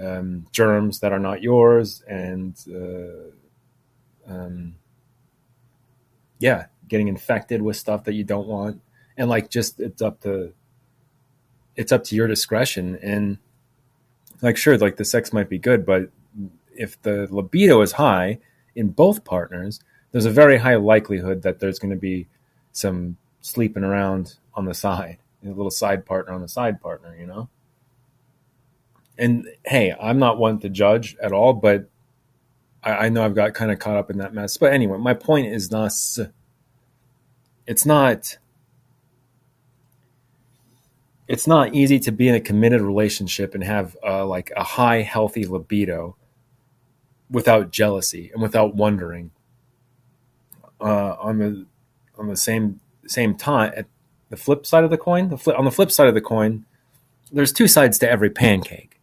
um, 0.00 0.46
germs 0.52 1.00
that 1.00 1.12
are 1.12 1.18
not 1.18 1.42
yours, 1.42 2.02
and 2.08 2.54
uh, 2.72 4.32
um, 4.32 4.74
yeah, 6.38 6.66
getting 6.88 7.08
infected 7.08 7.62
with 7.62 7.76
stuff 7.76 8.04
that 8.04 8.14
you 8.14 8.24
don't 8.24 8.46
want, 8.46 8.80
and 9.16 9.28
like 9.28 9.50
just 9.50 9.80
it's 9.80 10.02
up 10.02 10.20
to 10.22 10.52
it's 11.76 11.92
up 11.92 12.04
to 12.04 12.16
your 12.16 12.26
discretion. 12.26 12.98
And 13.02 13.38
like 14.42 14.56
sure 14.56 14.78
like 14.78 14.96
the 14.96 15.04
sex 15.04 15.32
might 15.32 15.48
be 15.48 15.58
good 15.58 15.84
but 15.84 16.10
if 16.74 17.00
the 17.02 17.26
libido 17.30 17.80
is 17.80 17.92
high 17.92 18.38
in 18.74 18.88
both 18.88 19.24
partners 19.24 19.80
there's 20.12 20.26
a 20.26 20.30
very 20.30 20.58
high 20.58 20.76
likelihood 20.76 21.42
that 21.42 21.58
there's 21.58 21.78
going 21.78 21.90
to 21.90 21.96
be 21.96 22.26
some 22.72 23.16
sleeping 23.40 23.84
around 23.84 24.36
on 24.54 24.64
the 24.64 24.74
side 24.74 25.18
a 25.44 25.48
little 25.48 25.70
side 25.70 26.04
partner 26.04 26.32
on 26.32 26.40
the 26.40 26.48
side 26.48 26.80
partner 26.80 27.16
you 27.18 27.26
know 27.26 27.48
and 29.18 29.46
hey 29.66 29.94
i'm 30.00 30.18
not 30.18 30.38
one 30.38 30.58
to 30.58 30.68
judge 30.68 31.16
at 31.22 31.32
all 31.32 31.52
but 31.52 31.88
I, 32.82 32.92
I 32.92 33.08
know 33.08 33.24
i've 33.24 33.34
got 33.34 33.54
kind 33.54 33.70
of 33.70 33.78
caught 33.78 33.96
up 33.96 34.10
in 34.10 34.18
that 34.18 34.32
mess. 34.32 34.56
But 34.56 34.72
anyway 34.72 34.98
my 34.98 35.14
point 35.14 35.48
is 35.48 35.70
not 35.70 35.92
it's 37.66 37.84
not 37.84 38.38
it's 41.28 41.46
not 41.46 41.74
easy 41.74 41.98
to 42.00 42.10
be 42.10 42.26
in 42.28 42.34
a 42.34 42.40
committed 42.40 42.80
relationship 42.80 43.54
and 43.54 43.62
have 43.62 43.96
uh, 44.02 44.24
like 44.24 44.50
a 44.56 44.64
high 44.64 45.02
healthy 45.02 45.44
libido 45.44 46.16
without 47.30 47.70
jealousy 47.70 48.30
and 48.32 48.40
without 48.40 48.74
wondering 48.74 49.30
uh, 50.80 51.16
on 51.20 51.38
the 51.38 51.66
on 52.18 52.28
the 52.28 52.36
same 52.36 52.80
same 53.06 53.36
time 53.36 53.72
at 53.76 53.86
the 54.30 54.36
flip 54.36 54.64
side 54.64 54.84
of 54.84 54.90
the 54.90 54.98
coin 54.98 55.28
the 55.28 55.36
flip, 55.38 55.58
on 55.58 55.64
the 55.64 55.70
flip 55.70 55.90
side 55.90 56.08
of 56.08 56.14
the 56.14 56.20
coin 56.20 56.64
there's 57.30 57.52
two 57.52 57.68
sides 57.68 57.98
to 57.98 58.08
every 58.08 58.30
pancake 58.30 58.97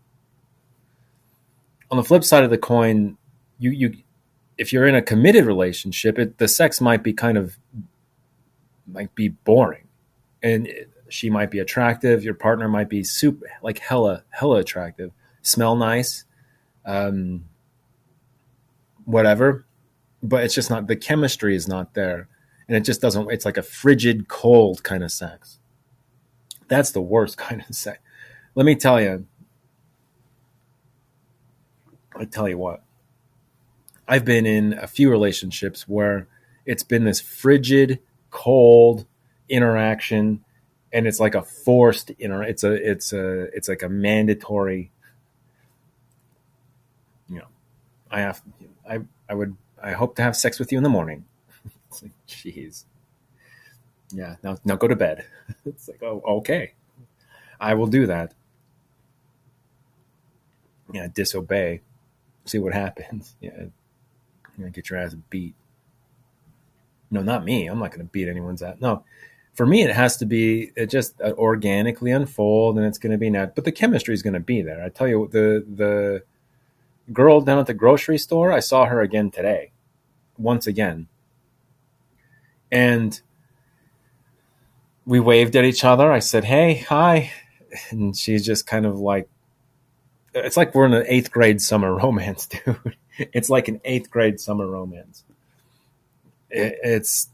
on 1.91 1.97
the 1.97 2.03
flip 2.03 2.23
side 2.23 2.43
of 2.43 2.49
the 2.49 2.57
coin 2.57 3.17
you 3.59 3.71
you 3.71 3.95
if 4.57 4.71
you're 4.71 4.85
in 4.85 4.95
a 4.95 5.01
committed 5.01 5.45
relationship 5.45 6.17
it, 6.17 6.37
the 6.37 6.47
sex 6.47 6.79
might 6.79 7.03
be 7.03 7.13
kind 7.13 7.37
of 7.37 7.57
might 8.87 9.13
be 9.15 9.29
boring 9.29 9.87
and 10.41 10.67
it, 10.67 10.89
she 11.09 11.29
might 11.29 11.51
be 11.51 11.59
attractive. 11.59 12.23
Your 12.23 12.33
partner 12.33 12.67
might 12.67 12.89
be 12.89 13.03
super, 13.03 13.45
like 13.61 13.79
hella, 13.79 14.23
hella 14.29 14.57
attractive, 14.57 15.11
smell 15.41 15.75
nice, 15.75 16.25
um, 16.85 17.45
whatever. 19.05 19.65
But 20.23 20.43
it's 20.43 20.55
just 20.55 20.69
not, 20.69 20.87
the 20.87 20.95
chemistry 20.95 21.55
is 21.55 21.67
not 21.67 21.93
there. 21.93 22.27
And 22.67 22.75
it 22.75 22.81
just 22.81 23.01
doesn't, 23.01 23.31
it's 23.31 23.45
like 23.45 23.57
a 23.57 23.63
frigid, 23.63 24.27
cold 24.27 24.83
kind 24.83 25.03
of 25.03 25.11
sex. 25.11 25.59
That's 26.67 26.91
the 26.91 27.01
worst 27.01 27.37
kind 27.45 27.63
of 27.67 27.75
sex. 27.75 27.99
Let 28.55 28.65
me 28.65 28.75
tell 28.75 29.01
you, 29.01 29.25
I 32.15 32.25
tell 32.25 32.47
you 32.49 32.57
what, 32.57 32.83
I've 34.07 34.25
been 34.25 34.45
in 34.45 34.73
a 34.73 34.87
few 34.87 35.09
relationships 35.09 35.87
where 35.87 36.27
it's 36.65 36.83
been 36.83 37.03
this 37.03 37.21
frigid, 37.21 37.99
cold 38.31 39.05
interaction 39.49 40.43
and 40.91 41.07
it's 41.07 41.19
like 41.19 41.35
a 41.35 41.41
forced 41.43 42.11
know 42.27 42.41
it's 42.41 42.63
a 42.63 42.71
it's 42.73 43.13
a 43.13 43.43
it's 43.55 43.69
like 43.69 43.83
a 43.83 43.89
mandatory 43.89 44.91
you 47.29 47.37
know 47.37 47.45
i 48.11 48.21
have 48.21 48.41
i 48.89 48.99
i 49.29 49.33
would 49.33 49.55
i 49.83 49.91
hope 49.91 50.15
to 50.15 50.23
have 50.23 50.35
sex 50.35 50.59
with 50.59 50.71
you 50.71 50.77
in 50.77 50.83
the 50.83 50.89
morning 50.89 51.25
it's 51.89 52.01
like 52.03 52.11
jeez 52.27 52.85
Yeah, 54.13 54.35
now 54.43 54.57
now 54.65 54.75
go 54.75 54.87
to 54.87 54.95
bed. 54.95 55.25
it's 55.65 55.87
like, 55.87 56.01
oh, 56.03 56.21
okay, 56.39 56.73
I 57.59 57.73
will 57.73 57.87
do 57.87 58.07
that. 58.07 58.33
Yeah, 60.93 61.07
disobey. 61.13 61.81
See 62.45 62.59
what 62.59 62.73
happens. 62.73 63.35
Yeah, 63.41 63.65
you 64.57 64.69
get 64.69 64.89
your 64.89 64.99
ass 64.99 65.15
beat. 65.29 65.53
No, 67.11 67.21
not 67.21 67.43
me. 67.43 67.67
I'm 67.67 67.79
not 67.79 67.91
going 67.91 68.05
to 68.05 68.11
beat 68.11 68.29
anyone's 68.29 68.63
ass. 68.63 68.77
No, 68.79 69.03
for 69.55 69.65
me, 69.65 69.83
it 69.83 69.93
has 69.95 70.17
to 70.17 70.25
be 70.25 70.71
it 70.75 70.87
just 70.87 71.19
uh, 71.21 71.33
organically 71.37 72.11
unfold, 72.11 72.77
and 72.77 72.85
it's 72.85 72.97
going 72.97 73.11
to 73.11 73.17
be 73.17 73.29
net. 73.29 73.55
But 73.55 73.63
the 73.63 73.71
chemistry 73.71 74.13
is 74.13 74.21
going 74.21 74.33
to 74.33 74.39
be 74.39 74.61
there. 74.61 74.83
I 74.83 74.89
tell 74.89 75.07
you, 75.07 75.29
the 75.31 75.65
the 75.67 76.23
girl 77.13 77.41
down 77.41 77.59
at 77.59 77.65
the 77.65 77.73
grocery 77.73 78.17
store, 78.17 78.51
I 78.51 78.59
saw 78.59 78.85
her 78.85 79.01
again 79.01 79.31
today, 79.31 79.71
once 80.37 80.67
again, 80.67 81.07
and 82.71 83.19
we 85.05 85.19
waved 85.19 85.55
at 85.55 85.63
each 85.63 85.85
other. 85.85 86.11
I 86.11 86.19
said, 86.19 86.43
"Hey, 86.43 86.75
hi," 86.75 87.31
and 87.89 88.15
she's 88.15 88.45
just 88.45 88.67
kind 88.67 88.85
of 88.85 88.99
like, 88.99 89.29
it's 90.35 90.57
like 90.57 90.75
we're 90.75 90.85
in 90.85 90.93
an 90.93 91.05
eighth 91.07 91.31
grade 91.31 91.61
summer 91.61 91.93
romance, 91.93 92.45
dude. 92.65 92.95
It's 93.17 93.49
like 93.49 93.67
an 93.67 93.81
eighth 93.85 94.09
grade 94.11 94.39
summer 94.39 94.67
romance. 94.67 95.23
It's 96.49 97.29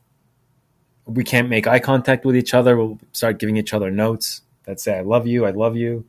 we 1.05 1.24
can't 1.24 1.50
make 1.50 1.67
eye 1.67 1.79
contact 1.79 2.25
with 2.25 2.36
each 2.36 2.53
other. 2.53 2.77
We'll 2.77 3.00
start 3.12 3.39
giving 3.39 3.58
each 3.58 3.74
other 3.74 3.91
notes 3.91 4.41
that 4.65 4.79
say, 4.79 4.98
I 4.98 5.01
love 5.01 5.27
you, 5.27 5.46
I 5.46 5.51
love 5.51 5.75
you, 5.75 6.05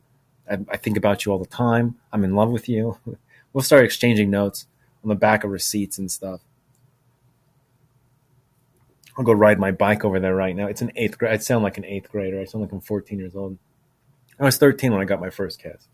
I, 0.49 0.59
I 0.69 0.77
think 0.77 0.97
about 0.97 1.25
you 1.25 1.31
all 1.31 1.39
the 1.39 1.45
time, 1.45 1.95
I'm 2.11 2.23
in 2.23 2.35
love 2.35 2.51
with 2.51 2.69
you. 2.69 2.97
we'll 3.53 3.63
start 3.63 3.83
exchanging 3.83 4.29
notes 4.29 4.67
on 5.03 5.09
the 5.09 5.15
back 5.15 5.43
of 5.43 5.51
receipts 5.51 5.97
and 5.97 6.11
stuff. 6.11 6.41
I'll 9.17 9.23
go 9.23 9.33
ride 9.33 9.59
my 9.59 9.71
bike 9.71 10.03
over 10.05 10.19
there 10.19 10.35
right 10.35 10.55
now. 10.55 10.67
It's 10.67 10.81
an 10.81 10.91
eighth 10.95 11.19
grade. 11.19 11.33
I 11.33 11.37
sound 11.37 11.63
like 11.63 11.77
an 11.77 11.85
eighth 11.85 12.11
grader. 12.11 12.39
I 12.39 12.45
sound 12.45 12.63
like 12.63 12.71
I'm 12.71 12.81
14 12.81 13.19
years 13.19 13.35
old. 13.35 13.57
I 14.39 14.43
was 14.43 14.57
13 14.57 14.91
when 14.91 15.01
I 15.01 15.05
got 15.05 15.21
my 15.21 15.29
first 15.29 15.61
kiss. 15.61 15.87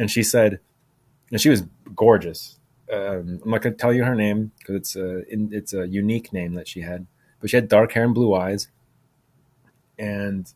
And 0.00 0.10
she 0.10 0.24
said, 0.24 0.58
and 1.30 1.40
she 1.40 1.48
was 1.48 1.62
gorgeous. 1.94 2.58
Um, 2.92 3.40
I'm 3.44 3.50
not 3.50 3.62
going 3.62 3.74
to 3.74 3.78
tell 3.78 3.92
you 3.92 4.02
her 4.02 4.16
name 4.16 4.50
because 4.58 4.74
it's 4.74 4.96
a, 4.96 5.22
it's 5.28 5.72
a 5.74 5.86
unique 5.86 6.32
name 6.32 6.54
that 6.54 6.66
she 6.66 6.80
had 6.80 7.06
but 7.40 7.50
she 7.50 7.56
had 7.56 7.68
dark 7.68 7.92
hair 7.92 8.04
and 8.04 8.14
blue 8.14 8.34
eyes. 8.34 8.68
And 9.98 10.52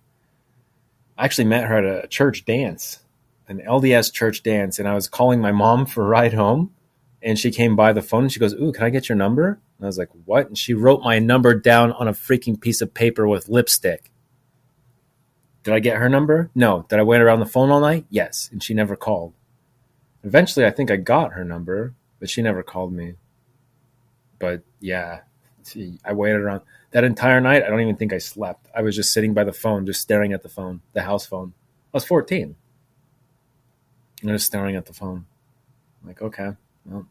I 1.19 1.25
actually 1.25 1.47
met 1.47 1.65
her 1.65 1.79
at 1.79 2.05
a 2.05 2.09
church 2.09 2.45
dance, 2.45 3.01
an 3.49 3.61
LDS 3.61 4.13
church 4.13 4.43
dance, 4.43 4.79
and 4.79 4.87
I 4.87 4.95
was 4.95 5.09
calling 5.09 5.41
my 5.41 5.53
mom 5.53 5.87
for 5.87 6.05
a 6.05 6.09
ride 6.09 6.35
home. 6.35 6.73
And 7.23 7.39
she 7.39 7.51
came 7.51 7.75
by 7.75 7.95
the 7.95 8.03
phone 8.03 8.25
and 8.25 8.33
she 8.33 8.39
goes, 8.39 8.53
Ooh, 8.53 8.71
can 8.71 8.85
I 8.85 8.91
get 8.91 9.09
your 9.09 9.17
number? 9.17 9.49
And 9.79 9.85
I 9.85 9.87
was 9.87 9.97
like, 9.97 10.11
What? 10.27 10.49
And 10.49 10.59
she 10.59 10.75
wrote 10.75 11.03
my 11.03 11.19
number 11.19 11.55
down 11.55 11.93
on 11.93 12.07
a 12.07 12.13
freaking 12.13 12.61
piece 12.61 12.83
of 12.83 12.93
paper 12.93 13.27
with 13.27 13.49
lipstick. 13.49 14.11
Did 15.64 15.75
I 15.75 15.80
get 15.80 15.97
her 15.97 16.09
number? 16.09 16.50
No. 16.54 16.87
Did 16.88 16.99
I 16.99 17.02
wait 17.02 17.23
around 17.23 17.40
the 17.40 17.47
phone 17.47 17.71
all 17.71 17.80
night? 17.80 18.04
Yes. 18.11 18.50
And 18.52 18.62
she 18.62 18.75
never 18.75 18.94
called. 18.94 19.33
Eventually, 20.23 20.66
I 20.66 20.71
think 20.71 20.90
I 20.90 20.97
got 20.97 21.33
her 21.33 21.44
number, 21.44 21.94
but 22.21 22.30
she 22.30 22.42
never 22.42 22.62
called 22.62 22.92
me. 22.92 23.14
But 24.38 24.62
yeah, 24.78 25.21
I 26.04 26.12
waited 26.12 26.40
around 26.40 26.61
that 26.90 27.02
entire 27.02 27.40
night. 27.40 27.62
I 27.62 27.68
don't 27.68 27.80
even 27.80 27.97
think 27.97 28.12
I 28.12 28.18
slept. 28.18 28.68
I 28.75 28.83
was 28.83 28.94
just 28.94 29.12
sitting 29.12 29.33
by 29.33 29.44
the 29.44 29.52
phone, 29.52 29.87
just 29.87 30.02
staring 30.02 30.35
at 30.35 30.42
the 30.42 30.49
phone, 30.49 30.83
the 30.92 31.02
house 31.02 31.26
phone. 31.26 31.54
I 31.92 31.97
was 31.97 32.04
14. 32.04 32.54
And 34.21 34.30
just 34.30 34.47
staring 34.47 34.76
at 34.76 34.87
the 34.87 34.92
phone. 34.92 35.25
I'm 36.02 36.09
like, 36.09 36.21
okay, 36.21 36.52
well. 36.85 37.06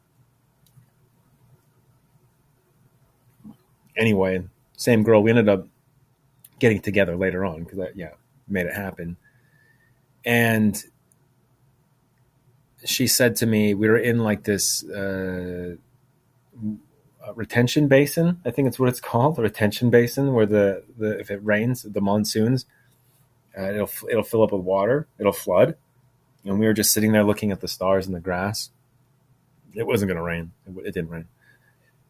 Anyway, 3.96 4.44
same 4.78 5.04
girl. 5.04 5.24
We 5.24 5.32
ended 5.32 5.50
up 5.50 5.68
getting 6.60 6.82
together 6.82 7.16
later 7.16 7.46
on 7.46 7.64
because 7.64 7.90
yeah, 7.96 8.12
made 8.48 8.66
it 8.66 8.74
happen. 8.74 9.18
And 10.26 10.82
she 12.86 13.08
said 13.08 13.36
to 13.38 13.46
me, 13.46 13.74
we 13.74 13.88
were 13.88 13.98
in 13.98 14.20
like 14.20 14.44
this 14.44 14.84
uh, 14.84 15.76
retention 17.36 17.88
basin. 17.88 18.42
I 18.46 18.52
think 18.52 18.68
it's 18.68 18.80
what 18.80 18.90
it's 18.90 19.00
called, 19.12 19.36
the 19.36 19.42
retention 19.42 19.90
basin, 19.90 20.34
where 20.34 20.46
the, 20.46 20.84
the 20.98 21.20
if 21.20 21.32
it 21.32 21.44
rains, 21.44 21.84
the 21.84 22.02
monsoons, 22.02 22.66
uh, 23.58 23.70
it'll 23.70 23.90
it'll 24.10 24.24
fill 24.24 24.44
up 24.44 24.52
with 24.52 24.62
water, 24.62 25.08
it'll 25.20 25.32
flood, 25.32 25.76
and 26.44 26.60
we 26.60 26.66
were 26.66 26.74
just 26.74 26.92
sitting 26.92 27.12
there 27.12 27.24
looking 27.24 27.52
at 27.52 27.62
the 27.62 27.68
stars 27.68 28.08
and 28.08 28.16
the 28.16 28.20
grass. 28.20 28.70
It 29.76 29.86
wasn't 29.86 30.10
going 30.10 30.18
to 30.18 30.24
rain. 30.24 30.52
It, 30.66 30.88
it, 30.88 30.94
didn't 30.94 31.10
rain, 31.10 31.26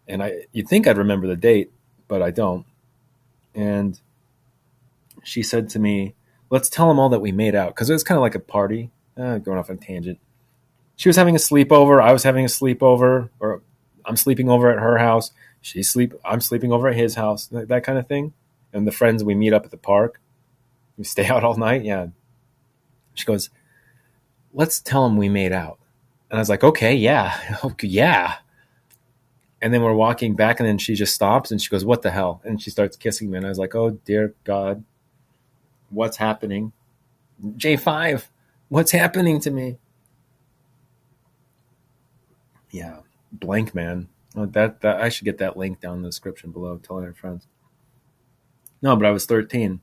and 0.07 0.23
I 0.23 0.45
you'd 0.51 0.67
think 0.67 0.87
I'd 0.87 0.97
remember 0.97 1.27
the 1.27 1.35
date, 1.35 1.71
but 2.07 2.21
I 2.21 2.31
don't. 2.31 2.65
And 3.53 3.99
she 5.23 5.43
said 5.43 5.69
to 5.69 5.79
me, 5.79 6.15
"Let's 6.53 6.69
tell 6.69 6.87
them 6.87 6.99
all 6.99 7.09
that 7.09 7.19
we 7.19 7.31
made 7.31 7.55
out," 7.55 7.69
because 7.69 7.89
it 7.89 7.93
was 7.93 8.03
kind 8.03 8.17
of 8.17 8.21
like 8.21 8.35
a 8.35 8.39
party. 8.39 8.91
Uh, 9.17 9.39
going 9.39 9.57
off 9.57 9.69
on 9.69 9.77
tangent. 9.77 10.19
She 10.95 11.09
was 11.09 11.15
having 11.15 11.35
a 11.35 11.39
sleepover. 11.39 12.01
I 12.01 12.13
was 12.13 12.23
having 12.23 12.45
a 12.45 12.47
sleepover, 12.47 13.29
or 13.39 13.61
I'm 14.05 14.15
sleeping 14.17 14.49
over 14.49 14.71
at 14.71 14.79
her 14.79 14.99
house. 14.99 15.31
She's 15.61 15.89
sleep. 15.89 16.13
I'm 16.23 16.41
sleeping 16.41 16.71
over 16.71 16.89
at 16.89 16.95
his 16.95 17.15
house. 17.15 17.47
That, 17.47 17.67
that 17.69 17.83
kind 17.83 17.97
of 17.97 18.07
thing. 18.07 18.33
And 18.71 18.85
the 18.85 18.91
friends 18.91 19.23
we 19.23 19.33
meet 19.33 19.53
up 19.53 19.65
at 19.65 19.71
the 19.71 19.77
park. 19.77 20.19
We 20.97 21.03
stay 21.05 21.25
out 21.33 21.43
all 21.43 21.57
night. 21.57 21.83
Yeah. 21.83 22.07
She 23.15 23.25
goes, 23.25 23.49
"Let's 24.53 24.79
tell 24.79 25.07
him 25.07 25.17
we 25.17 25.29
made 25.29 25.53
out." 25.53 25.79
And 26.29 26.37
I 26.37 26.41
was 26.41 26.49
like, 26.49 26.63
"Okay, 26.63 26.95
yeah, 26.95 27.57
okay, 27.63 27.87
yeah." 27.87 28.35
And 29.61 29.73
then 29.73 29.81
we're 29.81 29.93
walking 29.93 30.35
back, 30.35 30.59
and 30.59 30.67
then 30.67 30.77
she 30.77 30.93
just 30.95 31.15
stops 31.15 31.51
and 31.51 31.61
she 31.61 31.69
goes, 31.69 31.85
"What 31.85 32.01
the 32.01 32.11
hell?" 32.11 32.41
And 32.43 32.61
she 32.61 32.69
starts 32.69 32.97
kissing 32.97 33.31
me, 33.31 33.37
and 33.37 33.45
I 33.45 33.49
was 33.49 33.59
like, 33.59 33.75
"Oh 33.75 33.91
dear 33.91 34.33
God, 34.43 34.83
what's 35.93 36.17
happening?" 36.17 36.73
J 37.57 37.75
five, 37.75 38.29
what's 38.69 38.91
happening 38.91 39.39
to 39.41 39.51
me? 39.51 39.77
Yeah 42.69 42.99
Blankman. 43.37 44.07
Oh, 44.35 44.45
that 44.47 44.81
that 44.81 45.01
I 45.01 45.09
should 45.09 45.25
get 45.25 45.37
that 45.39 45.57
link 45.57 45.79
down 45.79 45.97
in 45.97 46.01
the 46.01 46.09
description 46.09 46.51
below. 46.51 46.77
Telling 46.77 47.05
our 47.05 47.13
friends. 47.13 47.47
No, 48.81 48.95
but 48.95 49.05
I 49.05 49.11
was 49.11 49.25
13, 49.25 49.79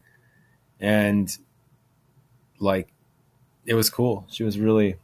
and 0.79 1.39
like, 2.59 2.93
it 3.65 3.73
was 3.73 3.89
cool. 3.89 4.27
She 4.29 4.45
was 4.45 4.59
really, 4.59 4.97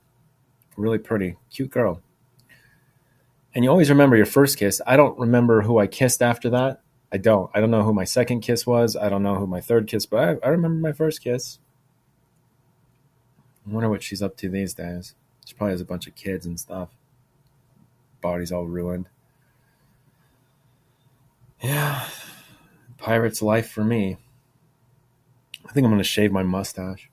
really 0.77 0.99
pretty, 0.99 1.37
cute 1.51 1.71
girl. 1.71 2.03
And 3.55 3.65
you 3.65 3.71
always 3.71 3.89
remember 3.89 4.15
your 4.17 4.27
first 4.27 4.59
kiss. 4.59 4.83
I 4.87 4.99
don't 4.99 5.19
remember 5.19 5.63
who 5.63 5.79
I 5.79 5.87
kissed 5.87 6.21
after 6.21 6.51
that. 6.51 6.83
I 7.13 7.19
don't. 7.19 7.51
I 7.55 7.61
don't 7.61 7.71
know 7.71 7.83
who 7.83 7.93
my 7.93 8.05
second 8.05 8.41
kiss 8.41 8.67
was. 8.67 8.97
I 8.97 9.09
don't 9.09 9.23
know 9.23 9.37
who 9.37 9.47
my 9.47 9.61
third 9.61 9.87
kiss, 9.87 10.07
but 10.07 10.21
I, 10.43 10.47
I 10.47 10.49
remember 10.51 10.81
my 10.81 10.93
first 10.93 11.23
kiss. 11.23 11.59
I 13.67 13.73
wonder 13.73 13.89
what 13.89 14.03
she's 14.03 14.23
up 14.23 14.37
to 14.39 14.49
these 14.49 14.75
days. 14.75 15.15
She 15.45 15.55
probably 15.55 15.73
has 15.73 15.81
a 15.81 15.85
bunch 15.85 16.07
of 16.07 16.15
kids 16.15 16.47
and 16.47 16.59
stuff 16.59 16.91
body's 18.27 18.51
all 18.51 18.67
ruined. 18.67 19.09
Yeah, 21.63 22.09
pirate's 22.99 23.41
life 23.41 23.71
for 23.71 23.85
me. 23.85 24.17
I 25.65 25.73
think 25.73 25.85
I'm 25.85 25.93
going 25.93 25.99
to 25.99 26.05
shave 26.05 26.33
my 26.33 26.43
mustache. 26.43 27.09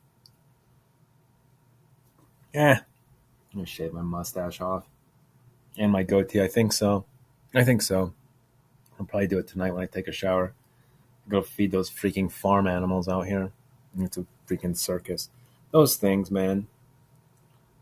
Yeah, 2.54 2.80
I'm 2.80 3.54
going 3.54 3.66
to 3.66 3.72
shave 3.72 3.94
my 3.94 4.02
mustache 4.02 4.60
off. 4.60 4.86
And 5.78 5.92
my 5.92 6.02
goatee, 6.02 6.42
I 6.42 6.48
think 6.48 6.74
so. 6.74 7.06
I 7.54 7.64
think 7.64 7.84
so. 7.84 8.14
I'll 9.04 9.08
probably 9.08 9.28
do 9.28 9.40
it 9.40 9.48
tonight 9.48 9.72
when 9.72 9.84
I 9.84 9.88
take 9.88 10.08
a 10.08 10.12
shower. 10.12 10.54
Go 11.30 11.42
feed 11.42 11.72
those 11.72 11.90
freaking 11.90 12.32
farm 12.32 12.68
animals 12.68 13.08
out 13.08 13.28
here. 13.28 13.52
It's 14.00 14.18
a 14.18 14.26
freaking 14.48 14.76
circus. 14.76 15.30
Those 15.72 15.96
things, 15.96 16.32
man. 16.32 16.68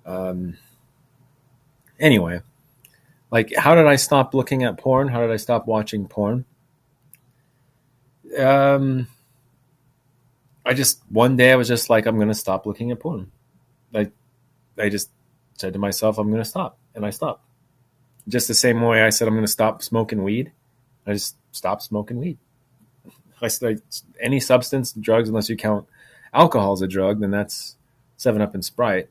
Um. 0.05 0.57
Anyway, 1.99 2.41
like 3.31 3.53
how 3.55 3.73
did 3.73 3.87
i 3.87 3.95
stop 3.95 4.33
looking 4.33 4.63
at 4.63 4.77
porn 4.77 5.07
how 5.07 5.21
did 5.21 5.31
i 5.31 5.37
stop 5.37 5.65
watching 5.65 6.07
porn 6.07 6.45
um 8.37 9.07
i 10.65 10.73
just 10.73 11.01
one 11.09 11.35
day 11.37 11.51
i 11.51 11.55
was 11.55 11.67
just 11.67 11.89
like 11.89 12.05
i'm 12.05 12.19
gonna 12.19 12.33
stop 12.33 12.65
looking 12.65 12.91
at 12.91 12.99
porn 12.99 13.31
Like, 13.91 14.11
i 14.77 14.89
just 14.89 15.09
said 15.55 15.73
to 15.73 15.79
myself 15.79 16.17
i'm 16.17 16.29
gonna 16.29 16.45
stop 16.45 16.77
and 16.93 17.05
i 17.05 17.09
stopped 17.09 17.43
just 18.27 18.47
the 18.47 18.53
same 18.53 18.81
way 18.81 19.01
i 19.01 19.09
said 19.09 19.27
i'm 19.27 19.35
gonna 19.35 19.47
stop 19.47 19.81
smoking 19.81 20.23
weed 20.23 20.51
i 21.05 21.13
just 21.13 21.35
stopped 21.51 21.83
smoking 21.83 22.17
weed 22.17 22.37
I 23.43 23.77
any 24.19 24.39
substance 24.39 24.93
drugs 24.93 25.27
unless 25.27 25.49
you 25.49 25.57
count 25.57 25.87
alcohol 26.31 26.73
as 26.73 26.81
a 26.83 26.87
drug 26.87 27.19
then 27.19 27.31
that's 27.31 27.75
seven 28.15 28.41
up 28.41 28.53
and 28.53 28.63
sprite 28.63 29.09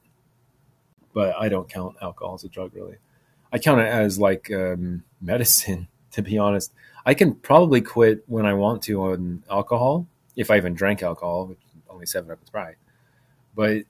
but 1.12 1.34
i 1.36 1.48
don't 1.48 1.68
count 1.68 1.96
alcohol 2.00 2.34
as 2.34 2.44
a 2.44 2.48
drug 2.48 2.72
really 2.74 2.98
I 3.52 3.58
count 3.58 3.80
it 3.80 3.86
as 3.86 4.18
like 4.18 4.50
um, 4.52 5.04
medicine. 5.20 5.88
To 6.12 6.22
be 6.22 6.38
honest, 6.38 6.72
I 7.06 7.14
can 7.14 7.34
probably 7.34 7.80
quit 7.80 8.24
when 8.26 8.44
I 8.44 8.54
want 8.54 8.82
to 8.84 9.00
on 9.02 9.44
alcohol 9.48 10.08
if 10.34 10.50
I 10.50 10.56
even 10.56 10.74
drank 10.74 11.04
alcohol, 11.04 11.46
which 11.46 11.58
only 11.88 12.04
seven 12.04 12.32
up 12.32 12.38
and 12.38 12.46
Sprite. 12.48 12.76
But 13.54 13.82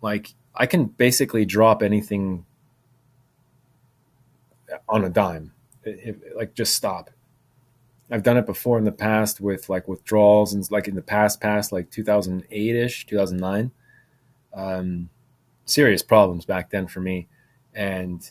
like 0.00 0.32
I 0.54 0.64
can 0.64 0.86
basically 0.86 1.44
drop 1.44 1.82
anything 1.82 2.46
on 4.88 5.04
a 5.04 5.10
dime, 5.10 5.52
like 6.34 6.54
just 6.54 6.74
stop. 6.74 7.10
I've 8.10 8.22
done 8.22 8.38
it 8.38 8.46
before 8.46 8.78
in 8.78 8.84
the 8.84 8.92
past 8.92 9.40
with 9.40 9.68
like 9.68 9.86
withdrawals 9.86 10.54
and 10.54 10.68
like 10.70 10.88
in 10.88 10.94
the 10.94 11.02
past, 11.02 11.40
past 11.40 11.72
like 11.72 11.90
2008 11.90 12.76
ish, 12.76 13.06
2009. 13.06 13.70
Um, 14.54 15.10
serious 15.66 16.02
problems 16.02 16.46
back 16.46 16.70
then 16.70 16.86
for 16.86 17.00
me, 17.00 17.28
and 17.74 18.28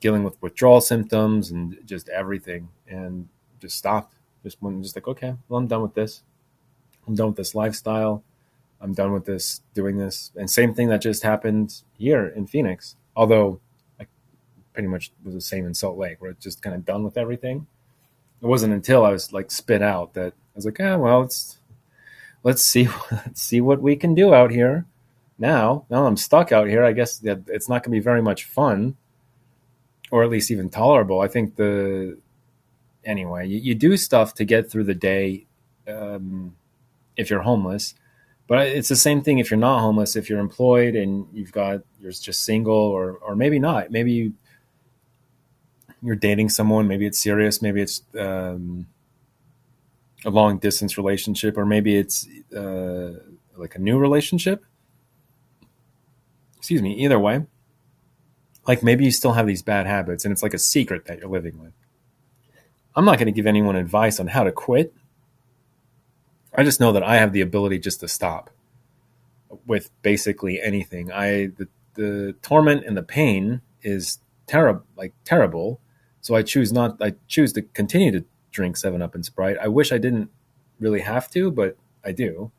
dealing 0.00 0.24
with 0.24 0.40
withdrawal 0.40 0.80
symptoms 0.80 1.50
and 1.50 1.78
just 1.84 2.08
everything, 2.08 2.68
and 2.88 3.28
just 3.60 3.76
stopped. 3.76 4.14
Just 4.42 4.62
went, 4.62 4.82
just 4.82 4.96
like, 4.96 5.08
okay, 5.08 5.34
well, 5.48 5.58
I'm 5.58 5.66
done 5.66 5.82
with 5.82 5.94
this. 5.94 6.22
I'm 7.06 7.14
done 7.14 7.28
with 7.28 7.36
this 7.36 7.54
lifestyle. 7.54 8.22
I'm 8.80 8.94
done 8.94 9.12
with 9.12 9.26
this, 9.26 9.60
doing 9.74 9.98
this. 9.98 10.30
And 10.36 10.48
same 10.48 10.72
thing 10.72 10.88
that 10.88 11.02
just 11.02 11.22
happened 11.22 11.82
here 11.98 12.28
in 12.28 12.46
Phoenix. 12.46 12.96
Although 13.16 13.60
I 14.00 14.06
pretty 14.72 14.88
much 14.88 15.10
was 15.24 15.34
the 15.34 15.40
same 15.40 15.66
in 15.66 15.74
Salt 15.74 15.98
Lake, 15.98 16.20
where 16.20 16.30
it's 16.30 16.42
just 16.42 16.62
kind 16.62 16.74
of 16.74 16.84
done 16.86 17.02
with 17.02 17.18
everything 17.18 17.66
it 18.40 18.46
wasn't 18.46 18.72
until 18.72 19.04
I 19.04 19.10
was 19.10 19.32
like 19.32 19.50
spit 19.50 19.82
out 19.82 20.14
that 20.14 20.32
I 20.32 20.54
was 20.54 20.64
like, 20.64 20.80
ah, 20.80 20.96
well, 20.96 21.20
let's 21.20 21.58
let's 22.42 22.64
see 22.64 22.88
let's 23.10 23.42
see 23.48 23.60
what 23.60 23.82
we 23.82 23.96
can 23.96 24.14
do 24.14 24.34
out 24.34 24.50
here. 24.50 24.86
Now, 25.38 25.86
now 25.88 26.06
I'm 26.06 26.16
stuck 26.16 26.50
out 26.50 26.66
here. 26.68 26.84
I 26.84 26.92
guess 26.92 27.18
that 27.18 27.42
it's 27.46 27.68
not 27.68 27.82
going 27.82 27.92
to 27.92 28.00
be 28.00 28.02
very 28.02 28.22
much 28.22 28.44
fun, 28.44 28.96
or 30.10 30.24
at 30.24 30.30
least 30.30 30.50
even 30.50 30.68
tolerable. 30.68 31.20
I 31.20 31.28
think 31.28 31.56
the 31.56 32.18
anyway, 33.04 33.46
you, 33.46 33.58
you 33.58 33.74
do 33.74 33.96
stuff 33.96 34.34
to 34.34 34.44
get 34.44 34.70
through 34.70 34.84
the 34.84 34.94
day 34.94 35.46
um, 35.86 36.56
if 37.16 37.30
you're 37.30 37.42
homeless. 37.42 37.94
But 38.48 38.68
it's 38.68 38.88
the 38.88 38.96
same 38.96 39.20
thing 39.20 39.38
if 39.38 39.50
you're 39.50 39.58
not 39.58 39.80
homeless. 39.80 40.16
If 40.16 40.30
you're 40.30 40.40
employed 40.40 40.96
and 40.96 41.26
you've 41.32 41.52
got 41.52 41.82
you're 42.00 42.12
just 42.12 42.44
single, 42.44 42.74
or 42.74 43.12
or 43.18 43.36
maybe 43.36 43.58
not. 43.58 43.90
Maybe 43.90 44.12
you 44.12 44.32
you're 46.02 46.16
dating 46.16 46.48
someone, 46.48 46.86
maybe 46.88 47.06
it's 47.06 47.18
serious, 47.18 47.60
maybe 47.60 47.80
it's 47.80 48.02
um, 48.18 48.86
a 50.24 50.30
long 50.30 50.58
distance 50.58 50.96
relationship, 50.96 51.56
or 51.56 51.66
maybe 51.66 51.96
it's 51.96 52.26
uh, 52.56 53.14
like 53.56 53.74
a 53.74 53.78
new 53.78 53.98
relationship. 53.98 54.64
Excuse 56.56 56.82
me. 56.82 56.94
Either 56.94 57.18
way, 57.18 57.46
like 58.66 58.82
maybe 58.82 59.04
you 59.04 59.10
still 59.10 59.32
have 59.32 59.46
these 59.46 59.62
bad 59.62 59.86
habits, 59.86 60.24
and 60.24 60.32
it's 60.32 60.42
like 60.42 60.54
a 60.54 60.58
secret 60.58 61.06
that 61.06 61.18
you're 61.18 61.30
living 61.30 61.58
with. 61.60 61.72
I'm 62.94 63.04
not 63.04 63.18
going 63.18 63.26
to 63.26 63.32
give 63.32 63.46
anyone 63.46 63.76
advice 63.76 64.18
on 64.18 64.28
how 64.28 64.44
to 64.44 64.52
quit. 64.52 64.92
I 66.54 66.64
just 66.64 66.80
know 66.80 66.92
that 66.92 67.02
I 67.02 67.16
have 67.16 67.32
the 67.32 67.40
ability 67.40 67.78
just 67.78 68.00
to 68.00 68.08
stop 68.08 68.50
with 69.66 69.90
basically 70.02 70.60
anything. 70.60 71.12
I 71.12 71.46
the, 71.56 71.68
the 71.94 72.34
torment 72.42 72.84
and 72.84 72.96
the 72.96 73.02
pain 73.02 73.60
is 73.82 74.18
terrible, 74.46 74.84
like 74.96 75.12
terrible, 75.24 75.80
so 76.20 76.34
I 76.34 76.42
choose 76.42 76.72
not. 76.72 77.00
I 77.00 77.14
choose 77.26 77.52
to 77.54 77.62
continue 77.62 78.10
to 78.12 78.24
drink 78.50 78.76
Seven 78.76 79.02
Up 79.02 79.14
and 79.14 79.24
Sprite. 79.24 79.56
I 79.60 79.68
wish 79.68 79.92
I 79.92 79.98
didn't 79.98 80.30
really 80.80 81.00
have 81.00 81.30
to, 81.30 81.50
but 81.50 81.76
I 82.04 82.12
do. 82.12 82.50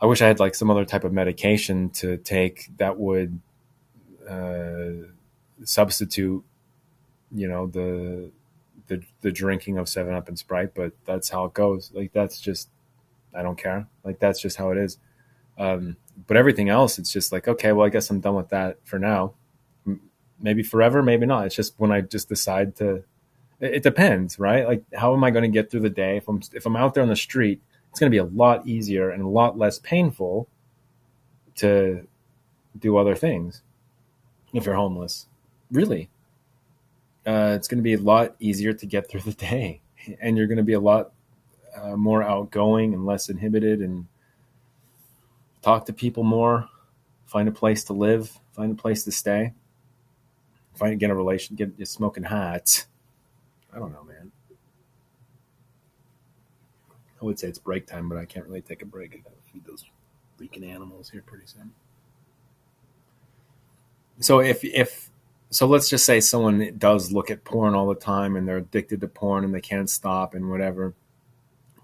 I 0.00 0.06
wish 0.06 0.20
I 0.20 0.26
had 0.26 0.40
like 0.40 0.54
some 0.54 0.70
other 0.70 0.84
type 0.84 1.04
of 1.04 1.12
medication 1.12 1.90
to 1.90 2.16
take 2.18 2.70
that 2.76 2.98
would 2.98 3.40
uh, 4.28 5.08
substitute, 5.64 6.44
you 7.32 7.48
know, 7.48 7.66
the 7.66 8.30
the 8.88 9.02
the 9.22 9.32
drinking 9.32 9.78
of 9.78 9.88
Seven 9.88 10.14
Up 10.14 10.28
and 10.28 10.38
Sprite. 10.38 10.74
But 10.74 10.92
that's 11.06 11.30
how 11.30 11.46
it 11.46 11.54
goes. 11.54 11.90
Like 11.94 12.12
that's 12.12 12.38
just 12.40 12.68
I 13.34 13.42
don't 13.42 13.56
care. 13.58 13.86
Like 14.04 14.18
that's 14.18 14.40
just 14.40 14.56
how 14.56 14.70
it 14.70 14.78
is. 14.78 14.98
Um, 15.56 15.96
but 16.26 16.36
everything 16.36 16.68
else, 16.68 16.98
it's 16.98 17.12
just 17.12 17.32
like 17.32 17.48
okay, 17.48 17.72
well, 17.72 17.86
I 17.86 17.90
guess 17.90 18.10
I'm 18.10 18.20
done 18.20 18.34
with 18.34 18.50
that 18.50 18.78
for 18.84 18.98
now 18.98 19.34
maybe 20.40 20.62
forever, 20.62 21.02
maybe 21.02 21.26
not. 21.26 21.46
It's 21.46 21.54
just 21.54 21.74
when 21.78 21.92
I 21.92 22.00
just 22.00 22.28
decide 22.28 22.76
to. 22.76 23.04
It, 23.60 23.74
it 23.74 23.82
depends, 23.82 24.38
right? 24.38 24.66
Like, 24.66 24.84
how 24.94 25.14
am 25.14 25.24
I 25.24 25.30
going 25.30 25.42
to 25.42 25.48
get 25.48 25.70
through 25.70 25.80
the 25.80 25.90
day? 25.90 26.16
If 26.16 26.28
I'm 26.28 26.40
if 26.52 26.66
I'm 26.66 26.76
out 26.76 26.94
there 26.94 27.02
on 27.02 27.08
the 27.08 27.16
street, 27.16 27.60
it's 27.90 28.00
going 28.00 28.10
to 28.10 28.14
be 28.14 28.18
a 28.18 28.24
lot 28.24 28.66
easier 28.66 29.10
and 29.10 29.22
a 29.22 29.28
lot 29.28 29.58
less 29.58 29.78
painful 29.78 30.48
to 31.56 32.06
do 32.78 32.96
other 32.96 33.14
things. 33.14 33.62
If 34.52 34.66
you're 34.66 34.74
homeless, 34.74 35.26
really, 35.70 36.10
uh, 37.26 37.54
it's 37.56 37.68
going 37.68 37.78
to 37.78 37.82
be 37.82 37.94
a 37.94 37.98
lot 37.98 38.36
easier 38.38 38.72
to 38.72 38.86
get 38.86 39.08
through 39.08 39.20
the 39.24 39.32
day, 39.32 39.80
and 40.20 40.36
you're 40.36 40.46
going 40.46 40.58
to 40.58 40.64
be 40.64 40.74
a 40.74 40.80
lot 40.80 41.12
uh, 41.76 41.96
more 41.96 42.22
outgoing 42.22 42.94
and 42.94 43.06
less 43.06 43.28
inhibited, 43.28 43.80
and 43.80 44.06
talk 45.62 45.86
to 45.86 45.92
people 45.92 46.22
more, 46.22 46.68
find 47.26 47.48
a 47.48 47.52
place 47.52 47.84
to 47.84 47.92
live, 47.92 48.38
find 48.52 48.70
a 48.70 48.80
place 48.80 49.02
to 49.04 49.12
stay 49.12 49.54
find 50.74 50.98
get 50.98 51.10
a 51.10 51.14
relation, 51.14 51.56
get, 51.56 51.76
get 51.76 51.88
smoking 51.88 52.24
hot. 52.24 52.86
I 53.72 53.78
don't 53.78 53.92
know, 53.92 54.04
man. 54.04 54.30
I 57.20 57.24
would 57.24 57.38
say 57.38 57.48
it's 57.48 57.58
break 57.58 57.86
time, 57.86 58.08
but 58.08 58.18
I 58.18 58.24
can't 58.24 58.46
really 58.46 58.60
take 58.60 58.82
a 58.82 58.86
break. 58.86 59.14
I 59.14 59.16
gotta 59.18 59.36
feed 59.52 59.64
those 59.64 59.84
freaking 60.38 60.68
animals 60.68 61.10
here 61.10 61.22
pretty 61.22 61.46
soon. 61.46 61.72
So 64.20 64.40
if 64.40 64.62
if 64.62 65.10
so, 65.50 65.66
let's 65.66 65.88
just 65.88 66.04
say 66.04 66.20
someone 66.20 66.74
does 66.78 67.12
look 67.12 67.30
at 67.30 67.44
porn 67.44 67.74
all 67.74 67.86
the 67.86 67.94
time 67.94 68.36
and 68.36 68.46
they're 68.46 68.58
addicted 68.58 69.00
to 69.00 69.08
porn 69.08 69.44
and 69.44 69.54
they 69.54 69.60
can't 69.60 69.88
stop 69.88 70.34
and 70.34 70.50
whatever. 70.50 70.94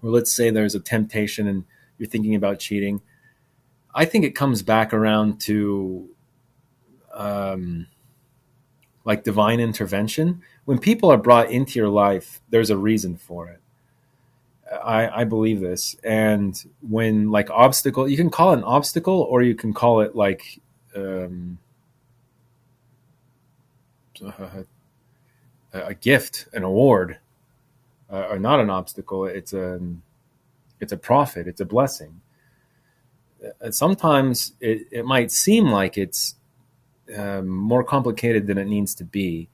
Or 0.03 0.09
let's 0.09 0.33
say 0.33 0.49
there's 0.49 0.75
a 0.75 0.79
temptation 0.79 1.47
and 1.47 1.63
you're 1.97 2.09
thinking 2.09 2.35
about 2.35 2.59
cheating. 2.59 3.01
I 3.93 4.05
think 4.05 4.25
it 4.25 4.35
comes 4.35 4.61
back 4.61 4.93
around 4.93 5.39
to 5.41 6.09
um, 7.13 7.87
like 9.03 9.23
divine 9.23 9.59
intervention. 9.59 10.41
When 10.65 10.79
people 10.79 11.11
are 11.11 11.17
brought 11.17 11.49
into 11.49 11.79
your 11.79 11.89
life, 11.89 12.41
there's 12.49 12.69
a 12.69 12.77
reason 12.77 13.17
for 13.17 13.49
it. 13.49 13.59
I, 14.71 15.21
I 15.21 15.23
believe 15.25 15.59
this. 15.59 15.95
And 16.03 16.61
when 16.87 17.29
like 17.29 17.49
obstacle, 17.49 18.07
you 18.07 18.17
can 18.17 18.29
call 18.29 18.53
it 18.53 18.59
an 18.59 18.63
obstacle 18.63 19.21
or 19.29 19.41
you 19.41 19.55
can 19.55 19.73
call 19.73 20.01
it 20.01 20.15
like 20.15 20.61
um, 20.95 21.57
a, 24.21 24.65
a 25.73 25.93
gift, 25.95 26.47
an 26.53 26.63
award, 26.63 27.17
uh, 28.09 28.27
or 28.29 28.39
not 28.39 28.59
an 28.59 28.69
obstacle. 28.69 29.25
It's 29.25 29.53
a 29.53 29.79
it's 30.79 30.91
a 30.91 30.97
profit. 30.97 31.47
It's 31.47 31.61
a 31.61 31.65
blessing. 31.65 32.21
Uh, 33.43 33.71
sometimes 33.71 34.53
it, 34.59 34.87
it 34.91 35.05
might 35.05 35.31
seem 35.31 35.67
like 35.67 35.97
it's 35.97 36.35
um, 37.17 37.47
more 37.47 37.83
complicated 37.83 38.47
than 38.47 38.57
it 38.57 38.65
needs 38.67 38.95
to 38.95 39.03
be. 39.03 39.49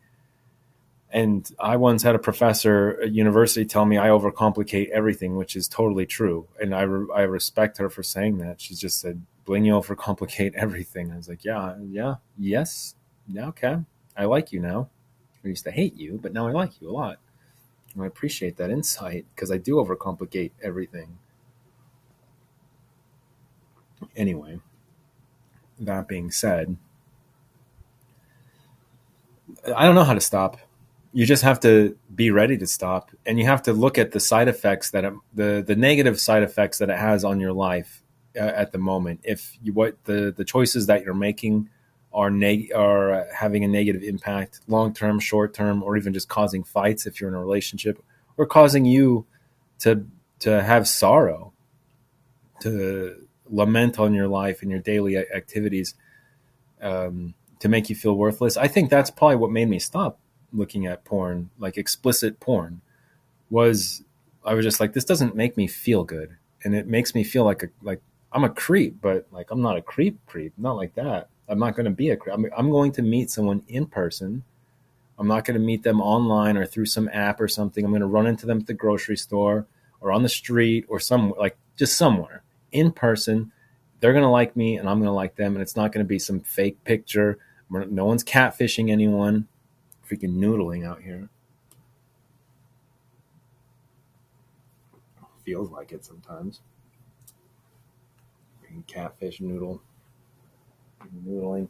And 1.11 1.49
I 1.59 1.77
once 1.77 2.03
had 2.03 2.15
a 2.15 2.19
professor 2.19 2.99
at 3.01 3.11
university 3.11 3.65
tell 3.65 3.85
me 3.85 3.97
I 3.97 4.07
overcomplicate 4.07 4.89
everything, 4.89 5.37
which 5.37 5.55
is 5.55 5.67
totally 5.67 6.05
true. 6.05 6.47
And 6.61 6.75
I, 6.75 6.81
re- 6.81 7.07
I 7.15 7.21
respect 7.21 7.77
her 7.77 7.89
for 7.89 8.03
saying 8.03 8.39
that. 8.39 8.59
She 8.59 8.75
just 8.75 8.99
said, 8.99 9.21
Bling, 9.45 9.63
you 9.65 9.73
overcomplicate 9.73 10.53
everything. 10.55 11.11
I 11.11 11.17
was 11.17 11.29
like, 11.29 11.45
yeah, 11.45 11.75
yeah, 11.81 12.15
yes. 12.37 12.95
Yeah, 13.27 13.47
okay. 13.47 13.77
I 14.15 14.25
like 14.25 14.51
you 14.51 14.59
now. 14.59 14.89
I 15.43 15.47
used 15.47 15.63
to 15.63 15.71
hate 15.71 15.95
you, 15.95 16.19
but 16.21 16.33
now 16.33 16.47
I 16.47 16.51
like 16.51 16.81
you 16.81 16.89
a 16.89 16.91
lot. 16.91 17.19
And 17.93 18.03
I 18.03 18.07
appreciate 18.07 18.57
that 18.57 18.69
insight 18.69 19.25
because 19.33 19.49
I 19.49 19.57
do 19.57 19.75
overcomplicate 19.75 20.51
everything. 20.61 21.17
Anyway, 24.15 24.59
that 25.79 26.07
being 26.07 26.31
said, 26.31 26.77
I 29.75 29.85
don't 29.85 29.95
know 29.95 30.03
how 30.03 30.13
to 30.13 30.21
stop. 30.21 30.57
You 31.13 31.25
just 31.25 31.43
have 31.43 31.59
to 31.61 31.97
be 32.13 32.31
ready 32.31 32.57
to 32.57 32.67
stop, 32.67 33.11
and 33.25 33.39
you 33.39 33.45
have 33.45 33.63
to 33.63 33.73
look 33.73 33.97
at 33.97 34.11
the 34.11 34.19
side 34.19 34.47
effects 34.47 34.91
that 34.91 35.05
it, 35.05 35.13
the 35.33 35.63
the 35.65 35.75
negative 35.75 36.19
side 36.19 36.43
effects 36.43 36.77
that 36.79 36.89
it 36.89 36.97
has 36.97 37.23
on 37.23 37.39
your 37.39 37.53
life 37.53 38.03
uh, 38.35 38.41
at 38.41 38.71
the 38.71 38.77
moment. 38.77 39.21
If 39.23 39.57
you, 39.63 39.73
what 39.73 40.03
the 40.03 40.33
the 40.35 40.45
choices 40.45 40.87
that 40.87 41.03
you're 41.03 41.15
making 41.15 41.69
are 42.13 42.29
neg- 42.29 42.71
are 42.75 43.13
uh, 43.13 43.23
having 43.33 43.63
a 43.63 43.67
negative 43.67 44.03
impact, 44.03 44.59
long 44.67 44.93
term, 44.93 45.19
short 45.19 45.53
term, 45.53 45.81
or 45.81 45.97
even 45.97 46.13
just 46.13 46.29
causing 46.29 46.63
fights 46.63 47.05
if 47.05 47.19
you're 47.19 47.29
in 47.29 47.35
a 47.35 47.39
relationship, 47.39 48.03
or 48.37 48.45
causing 48.45 48.85
you 48.85 49.25
to 49.79 50.05
to 50.39 50.61
have 50.61 50.87
sorrow, 50.87 51.53
to 52.61 53.27
lament 53.49 53.97
on 53.97 54.13
your 54.13 54.27
life 54.27 54.61
and 54.61 54.69
your 54.69 54.81
daily 54.81 55.17
activities. 55.17 55.95
Um, 56.81 57.33
to 57.59 57.69
make 57.69 57.89
you 57.89 57.95
feel 57.95 58.15
worthless. 58.15 58.57
I 58.57 58.67
think 58.67 58.89
that's 58.89 59.09
probably 59.09 59.37
what 59.37 59.51
made 59.51 59.69
me 59.69 59.79
stop 59.79 60.19
looking 60.53 60.85
at 60.85 61.05
porn, 61.05 61.49
like 61.57 61.77
explicit 61.77 62.39
porn, 62.39 62.81
was 63.49 64.03
I 64.43 64.53
was 64.53 64.65
just 64.65 64.79
like, 64.79 64.93
this 64.93 65.05
doesn't 65.05 65.35
make 65.35 65.57
me 65.57 65.67
feel 65.67 66.03
good, 66.03 66.37
and 66.63 66.75
it 66.75 66.87
makes 66.87 67.13
me 67.13 67.23
feel 67.23 67.43
like 67.43 67.63
a 67.63 67.67
like 67.81 68.01
I'm 68.31 68.43
a 68.43 68.49
creep, 68.49 69.01
but 69.01 69.27
like 69.31 69.51
I'm 69.51 69.61
not 69.61 69.77
a 69.77 69.81
creep 69.81 70.19
creep, 70.25 70.53
not 70.57 70.75
like 70.75 70.95
that. 70.95 71.29
I'm 71.49 71.59
not 71.59 71.75
going 71.75 71.85
to 71.85 71.91
be 71.91 72.09
a 72.09 72.17
creep. 72.17 72.35
I'm, 72.35 72.45
I'm 72.57 72.71
going 72.71 72.91
to 72.93 73.01
meet 73.01 73.31
someone 73.31 73.63
in 73.67 73.85
person. 73.85 74.43
I'm 75.17 75.27
not 75.27 75.45
going 75.45 75.59
to 75.59 75.65
meet 75.65 75.83
them 75.83 76.01
online 76.01 76.57
or 76.57 76.65
through 76.65 76.85
some 76.85 77.09
app 77.11 77.39
or 77.39 77.47
something. 77.47 77.83
I'm 77.83 77.91
going 77.91 78.01
to 78.01 78.07
run 78.07 78.27
into 78.27 78.45
them 78.45 78.59
at 78.59 78.67
the 78.67 78.73
grocery 78.73 79.17
store 79.17 79.65
or 79.99 80.11
on 80.11 80.23
the 80.23 80.29
street 80.29 80.85
or 80.89 80.99
somewhere, 80.99 81.39
like 81.39 81.57
just 81.77 81.97
somewhere 81.97 82.43
in 82.71 82.91
person. 82.91 83.51
They're 83.99 84.11
going 84.11 84.23
to 84.23 84.29
like 84.29 84.55
me 84.55 84.77
and 84.77 84.87
I'm 84.87 84.99
going 84.99 85.07
to 85.07 85.13
like 85.13 85.35
them. 85.35 85.55
And 85.55 85.61
it's 85.61 85.75
not 85.75 85.91
going 85.91 86.05
to 86.05 86.07
be 86.07 86.19
some 86.19 86.41
fake 86.41 86.83
picture 86.83 87.39
no 87.69 88.05
one's 88.05 88.23
catfishing 88.23 88.91
anyone. 88.91 89.47
Freaking 90.09 90.37
noodling 90.37 90.85
out 90.85 91.01
here. 91.01 91.29
feels 95.47 95.71
like 95.71 95.93
it 95.93 96.03
sometimes. 96.03 96.59
Catfish 98.85 99.39
noodle. 99.39 99.81
Noodling. 101.25 101.69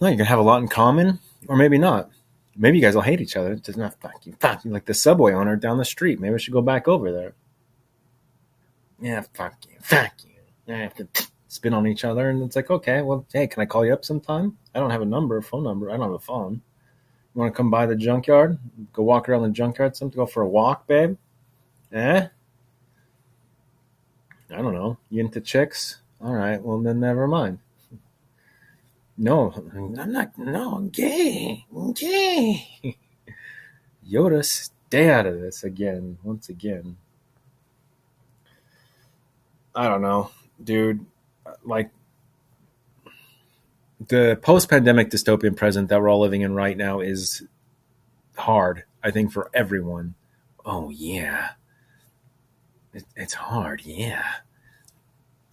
No, 0.00 0.08
you're 0.08 0.16
gonna 0.16 0.24
have 0.28 0.38
a 0.38 0.42
lot 0.42 0.60
in 0.62 0.68
common, 0.68 1.18
or 1.48 1.56
maybe 1.56 1.78
not. 1.78 2.10
Maybe 2.54 2.76
you 2.76 2.82
guys 2.82 2.94
will 2.94 3.02
hate 3.02 3.22
each 3.22 3.36
other. 3.36 3.52
It's 3.52 3.76
not 3.76 3.98
fuck 4.00 4.26
you, 4.26 4.34
fuck 4.38 4.64
you, 4.64 4.70
like 4.70 4.84
the 4.84 4.94
subway 4.94 5.32
owner 5.32 5.56
down 5.56 5.78
the 5.78 5.84
street. 5.84 6.20
Maybe 6.20 6.34
I 6.34 6.38
should 6.38 6.52
go 6.52 6.60
back 6.60 6.86
over 6.86 7.10
there. 7.10 7.32
Yeah, 9.00 9.22
fuck 9.32 9.54
you, 9.68 9.76
fuck 9.80 10.12
you. 10.24 11.08
Spin 11.48 11.74
on 11.74 11.86
each 11.86 12.04
other, 12.04 12.28
and 12.28 12.42
it's 12.42 12.56
like, 12.56 12.70
okay, 12.70 13.00
well, 13.00 13.24
hey, 13.32 13.46
can 13.46 13.62
I 13.62 13.66
call 13.66 13.84
you 13.84 13.92
up 13.92 14.04
sometime? 14.04 14.56
I 14.74 14.80
don't 14.80 14.90
have 14.90 15.02
a 15.02 15.06
number, 15.06 15.40
phone 15.40 15.64
number. 15.64 15.90
I 15.90 15.94
don't 15.94 16.02
have 16.02 16.12
a 16.12 16.18
phone. 16.18 16.60
You 17.34 17.40
want 17.40 17.52
to 17.52 17.56
come 17.56 17.70
by 17.70 17.86
the 17.86 17.96
junkyard? 17.96 18.58
Go 18.92 19.02
walk 19.02 19.28
around 19.28 19.42
the 19.42 19.50
junkyard? 19.50 19.96
Something? 19.96 20.12
To 20.12 20.16
go 20.18 20.26
for 20.26 20.42
a 20.42 20.48
walk, 20.48 20.86
babe? 20.86 21.16
Eh? 21.92 22.26
I 24.50 24.56
don't 24.56 24.74
know. 24.74 24.98
You 25.10 25.20
into 25.20 25.40
chicks? 25.40 26.00
All 26.20 26.34
right. 26.34 26.60
Well, 26.60 26.80
then 26.80 27.00
never 27.00 27.26
mind. 27.26 27.58
No, 29.16 29.52
I'm 29.74 30.12
not. 30.12 30.38
No, 30.38 30.80
gay. 30.92 31.66
Gay. 31.94 32.68
Yoda, 34.08 34.44
stay 34.44 35.10
out 35.10 35.26
of 35.26 35.40
this 35.40 35.64
again. 35.64 36.18
Once 36.22 36.48
again. 36.48 36.96
I 39.74 39.86
don't 39.88 40.02
know, 40.02 40.30
dude. 40.62 41.04
Like 41.64 41.90
the 44.06 44.38
post-pandemic 44.40 45.10
dystopian 45.10 45.56
present 45.56 45.88
that 45.88 46.00
we're 46.00 46.08
all 46.08 46.20
living 46.20 46.42
in 46.42 46.54
right 46.54 46.76
now 46.76 47.00
is 47.00 47.42
hard. 48.36 48.84
I 49.02 49.10
think 49.10 49.32
for 49.32 49.50
everyone. 49.54 50.14
Oh 50.64 50.90
yeah, 50.90 51.50
it, 52.92 53.04
it's 53.16 53.34
hard. 53.34 53.82
Yeah 53.84 54.24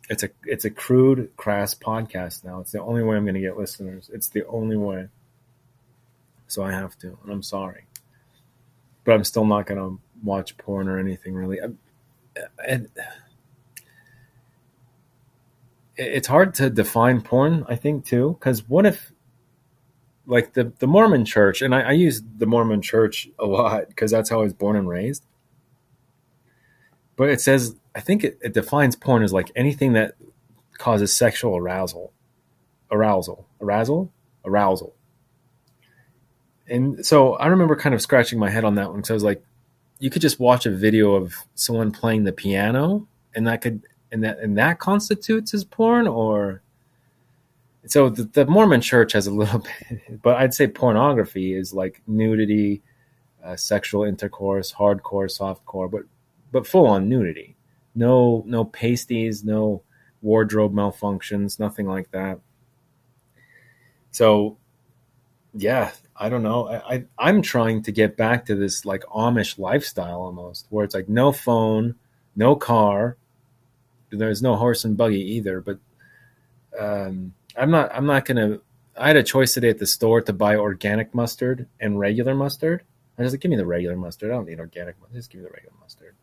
it's 0.10 0.24
a 0.24 0.30
it's 0.44 0.66
a 0.66 0.70
crude, 0.70 1.32
crass 1.36 1.74
podcast 1.74 2.44
now. 2.44 2.60
It's 2.60 2.72
the 2.72 2.82
only 2.82 3.04
way 3.04 3.18
I'm 3.18 3.26
going 3.26 3.36
to 3.36 3.42
get 3.42 3.58
listeners. 3.58 4.10
It's 4.14 4.30
the 4.30 4.46
only 4.48 4.78
way. 4.78 5.08
So 6.48 6.64
I 6.64 6.72
have 6.72 6.98
to, 7.00 7.18
and 7.24 7.32
I'm 7.32 7.44
sorry, 7.44 7.86
but 9.04 9.14
I'm 9.14 9.24
still 9.24 9.46
not 9.46 9.66
going 9.66 9.80
to 9.80 10.00
watch 10.24 10.58
porn 10.58 10.88
or 10.88 11.00
anything 11.00 11.34
really. 11.34 11.60
And 12.68 12.90
it's 15.98 16.28
hard 16.28 16.54
to 16.56 16.70
define 16.70 17.22
porn, 17.22 17.66
I 17.68 17.76
think, 17.76 18.06
too, 18.06 18.36
because 18.40 18.68
what 18.68 18.86
if, 18.86 19.12
like 20.28 20.54
the 20.54 20.74
the 20.80 20.88
Mormon 20.88 21.24
Church, 21.26 21.62
and 21.62 21.76
I, 21.76 21.82
I 21.82 21.92
use 21.92 22.22
the 22.38 22.48
Mormon 22.48 22.82
Church 22.82 23.28
a 23.38 23.46
lot 23.46 23.88
because 23.90 24.10
that's 24.12 24.30
how 24.30 24.40
I 24.40 24.44
was 24.44 24.54
born 24.54 24.76
and 24.76 24.90
raised. 24.90 25.24
But 27.16 27.30
it 27.30 27.40
says 27.42 27.76
I 27.96 28.02
think 28.02 28.24
it, 28.26 28.38
it 28.42 28.54
defines 28.54 28.96
porn 28.96 29.24
as 29.24 29.32
like 29.32 29.52
anything 29.56 29.94
that 29.94 30.16
causes 30.78 31.14
sexual 31.14 31.56
arousal, 31.56 32.12
arousal, 32.92 33.48
arousal, 33.62 34.12
arousal. 34.44 34.94
And 36.68 37.06
so 37.06 37.36
I 37.36 37.48
remember 37.48 37.76
kind 37.78 37.96
of 37.96 38.02
scratching 38.02 38.38
my 38.38 38.50
head 38.50 38.66
on 38.66 38.76
that 38.76 38.90
one 38.90 38.98
because 38.98 39.12
I 39.12 39.14
was 39.14 39.24
like, 39.24 39.44
you 40.00 40.10
could 40.10 40.22
just 40.22 40.40
watch 40.42 40.66
a 40.66 40.72
video 40.72 41.16
of 41.16 41.36
someone 41.54 41.92
playing 41.92 42.26
the 42.26 42.34
piano, 42.34 43.08
and 43.34 43.48
that 43.48 43.62
could 43.62 43.84
and 44.12 44.24
that 44.24 44.40
and 44.40 44.58
that 44.58 44.80
constitutes 44.80 45.54
as 45.54 45.64
porn, 45.64 46.08
or 46.08 46.62
so 47.86 48.10
the, 48.10 48.24
the 48.24 48.46
Mormon 48.46 48.82
Church 48.82 49.14
has 49.14 49.28
a 49.28 49.32
little 49.32 49.60
bit, 49.90 50.22
but 50.22 50.38
I'd 50.38 50.54
say 50.54 50.68
pornography 50.68 51.54
is 51.54 51.74
like 51.74 52.02
nudity, 52.08 52.82
uh, 53.44 53.56
sexual 53.56 54.04
intercourse, 54.04 54.74
hardcore, 54.74 55.30
softcore, 55.30 55.90
but 55.90 56.04
but 56.52 56.68
full 56.68 56.88
on 56.88 57.10
nudity 57.10 57.56
no 57.96 58.44
no 58.46 58.66
pasties, 58.66 59.44
no 59.44 59.82
wardrobe 60.22 60.74
malfunctions, 60.74 61.60
nothing 61.60 61.88
like 61.88 62.12
that. 62.12 62.40
So 64.12 64.58
yeah, 65.54 65.92
I 66.16 66.30
don't 66.30 66.44
know. 66.44 66.68
I, 66.68 67.06
I 67.18 67.30
am 67.30 67.42
trying 67.42 67.82
to 67.84 67.92
get 67.92 68.18
back 68.18 68.46
to 68.48 68.56
this 68.56 68.86
like 68.86 69.04
Amish 69.04 69.58
lifestyle 69.58 70.22
almost, 70.22 70.68
where 70.70 70.84
it's 70.84 70.94
like 70.94 71.10
no 71.10 71.32
phone, 71.32 71.96
no 72.36 72.56
car. 72.56 73.18
There's 74.16 74.42
no 74.42 74.56
horse 74.56 74.86
and 74.86 74.98
buggy 74.98 75.22
either. 75.36 75.62
But 75.62 75.80
um, 76.80 77.34
I'm 77.56 77.72
not. 77.72 77.92
I'm 77.94 78.06
not 78.06 78.26
gonna. 78.26 78.60
I 78.98 79.08
had 79.08 79.18
a 79.18 79.24
choice 79.24 79.54
today 79.54 79.70
at 79.70 79.80
the 79.80 79.88
store 79.88 80.22
to 80.22 80.34
buy 80.34 80.56
organic 80.56 81.14
mustard 81.14 81.68
and 81.80 82.00
regular 82.00 82.34
mustard. 82.34 82.84
I 83.18 83.24
was 83.24 83.34
like, 83.34 83.42
give 83.42 83.50
me 83.50 83.58
the 83.58 83.66
regular 83.66 83.96
mustard. 83.96 84.32
I 84.32 84.36
don't 84.36 84.48
need 84.48 84.60
organic 84.60 85.00
mustard. 85.00 85.16
Just 85.16 85.30
give 85.30 85.42
me 85.42 85.48
the 85.48 85.54
regular 85.54 85.76
mustard. 85.80 86.16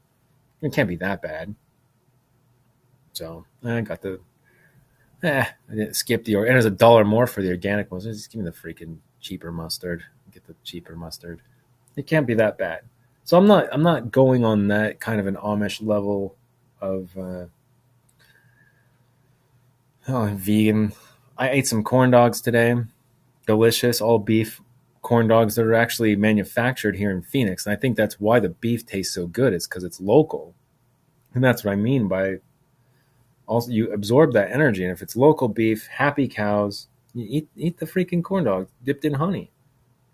It 0.60 0.72
can't 0.72 0.88
be 0.88 0.96
that 0.96 1.22
bad. 1.22 1.54
So 3.12 3.44
I 3.64 3.80
got 3.82 4.00
the, 4.02 4.20
eh, 5.22 5.44
I 5.70 5.74
didn't 5.74 5.96
skip 5.96 6.24
the, 6.24 6.36
and 6.36 6.46
there's 6.46 6.64
a 6.64 6.70
dollar 6.70 7.04
more 7.04 7.26
for 7.26 7.42
the 7.42 7.50
organic 7.50 7.90
ones. 7.90 8.04
Just 8.04 8.30
give 8.30 8.42
me 8.42 8.50
the 8.50 8.56
freaking 8.56 8.98
cheaper 9.20 9.50
mustard. 9.52 10.04
Get 10.32 10.46
the 10.46 10.54
cheaper 10.64 10.96
mustard. 10.96 11.42
It 11.96 12.06
can't 12.06 12.26
be 12.26 12.34
that 12.34 12.56
bad. 12.56 12.82
So 13.24 13.36
I'm 13.36 13.46
not, 13.46 13.68
I'm 13.72 13.82
not 13.82 14.10
going 14.10 14.44
on 14.44 14.68
that 14.68 15.00
kind 15.00 15.20
of 15.20 15.26
an 15.26 15.36
Amish 15.36 15.84
level 15.84 16.36
of, 16.80 17.16
uh, 17.18 17.46
oh, 20.08 20.30
vegan. 20.34 20.92
I 21.36 21.50
ate 21.50 21.66
some 21.66 21.82
corn 21.84 22.10
dogs 22.10 22.40
today. 22.40 22.76
Delicious, 23.46 24.00
all 24.00 24.18
beef 24.18 24.60
corn 25.02 25.26
dogs 25.26 25.56
that 25.56 25.66
are 25.66 25.74
actually 25.74 26.16
manufactured 26.16 26.96
here 26.96 27.10
in 27.10 27.22
Phoenix. 27.22 27.66
And 27.66 27.76
I 27.76 27.76
think 27.76 27.96
that's 27.96 28.20
why 28.20 28.40
the 28.40 28.48
beef 28.48 28.86
tastes 28.86 29.14
so 29.14 29.26
good. 29.26 29.52
It's 29.52 29.66
because 29.66 29.84
it's 29.84 30.00
local. 30.00 30.54
And 31.34 31.42
that's 31.42 31.64
what 31.64 31.72
I 31.72 31.76
mean 31.76 32.08
by 32.08 32.36
also 33.46 33.70
you 33.70 33.92
absorb 33.92 34.32
that 34.32 34.52
energy. 34.52 34.84
And 34.84 34.92
if 34.92 35.02
it's 35.02 35.16
local 35.16 35.48
beef, 35.48 35.86
happy 35.88 36.28
cows, 36.28 36.88
you 37.14 37.26
eat 37.28 37.48
eat 37.56 37.78
the 37.78 37.86
freaking 37.86 38.22
corn 38.22 38.44
dog 38.44 38.68
dipped 38.84 39.04
in 39.04 39.14
honey. 39.14 39.50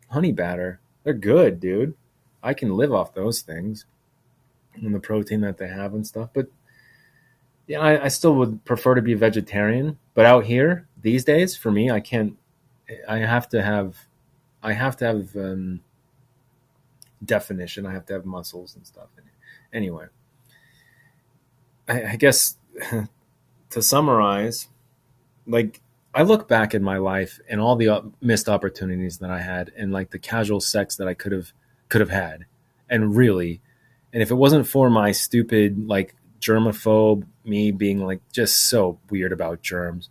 Honey 0.08 0.32
batter. 0.32 0.80
They're 1.04 1.12
good, 1.12 1.60
dude. 1.60 1.94
I 2.42 2.54
can 2.54 2.76
live 2.76 2.92
off 2.92 3.14
those 3.14 3.42
things 3.42 3.84
and 4.74 4.94
the 4.94 5.00
protein 5.00 5.40
that 5.42 5.58
they 5.58 5.68
have 5.68 5.94
and 5.94 6.06
stuff. 6.06 6.30
But 6.32 6.48
yeah, 7.68 7.80
I, 7.80 8.04
I 8.04 8.08
still 8.08 8.34
would 8.36 8.64
prefer 8.64 8.94
to 8.94 9.02
be 9.02 9.14
vegetarian. 9.14 9.98
But 10.14 10.24
out 10.24 10.46
here 10.46 10.88
these 11.00 11.24
days, 11.24 11.56
for 11.56 11.70
me, 11.70 11.90
I 11.90 12.00
can't. 12.00 12.36
I 13.06 13.18
have 13.18 13.48
to 13.50 13.62
have 13.62 14.08
I 14.62 14.72
have 14.72 14.96
to 14.96 15.04
have 15.04 15.36
um, 15.36 15.80
definition. 17.24 17.86
I 17.86 17.92
have 17.92 18.06
to 18.06 18.14
have 18.14 18.24
muscles 18.24 18.74
and 18.74 18.86
stuff. 18.86 19.08
Anyway, 19.72 20.06
I, 21.86 22.04
I 22.04 22.16
guess 22.16 22.56
to 23.70 23.82
summarize, 23.82 24.68
like 25.46 25.82
I 26.14 26.22
look 26.22 26.48
back 26.48 26.74
in 26.74 26.82
my 26.82 26.96
life 26.96 27.38
and 27.50 27.60
all 27.60 27.76
the 27.76 28.10
missed 28.22 28.48
opportunities 28.48 29.18
that 29.18 29.30
I 29.30 29.40
had, 29.40 29.72
and 29.76 29.92
like 29.92 30.10
the 30.10 30.18
casual 30.18 30.60
sex 30.60 30.96
that 30.96 31.06
I 31.06 31.12
could 31.12 31.32
have 31.32 31.52
could 31.90 32.00
have 32.00 32.10
had, 32.10 32.46
and 32.88 33.14
really, 33.14 33.60
and 34.10 34.22
if 34.22 34.30
it 34.30 34.36
wasn't 34.36 34.66
for 34.66 34.88
my 34.88 35.12
stupid 35.12 35.86
like 35.86 36.14
germaphobe, 36.40 37.26
me 37.44 37.70
being 37.70 38.04
like 38.04 38.20
just 38.32 38.68
so 38.68 38.98
weird 39.10 39.32
about 39.32 39.62
germs, 39.62 40.08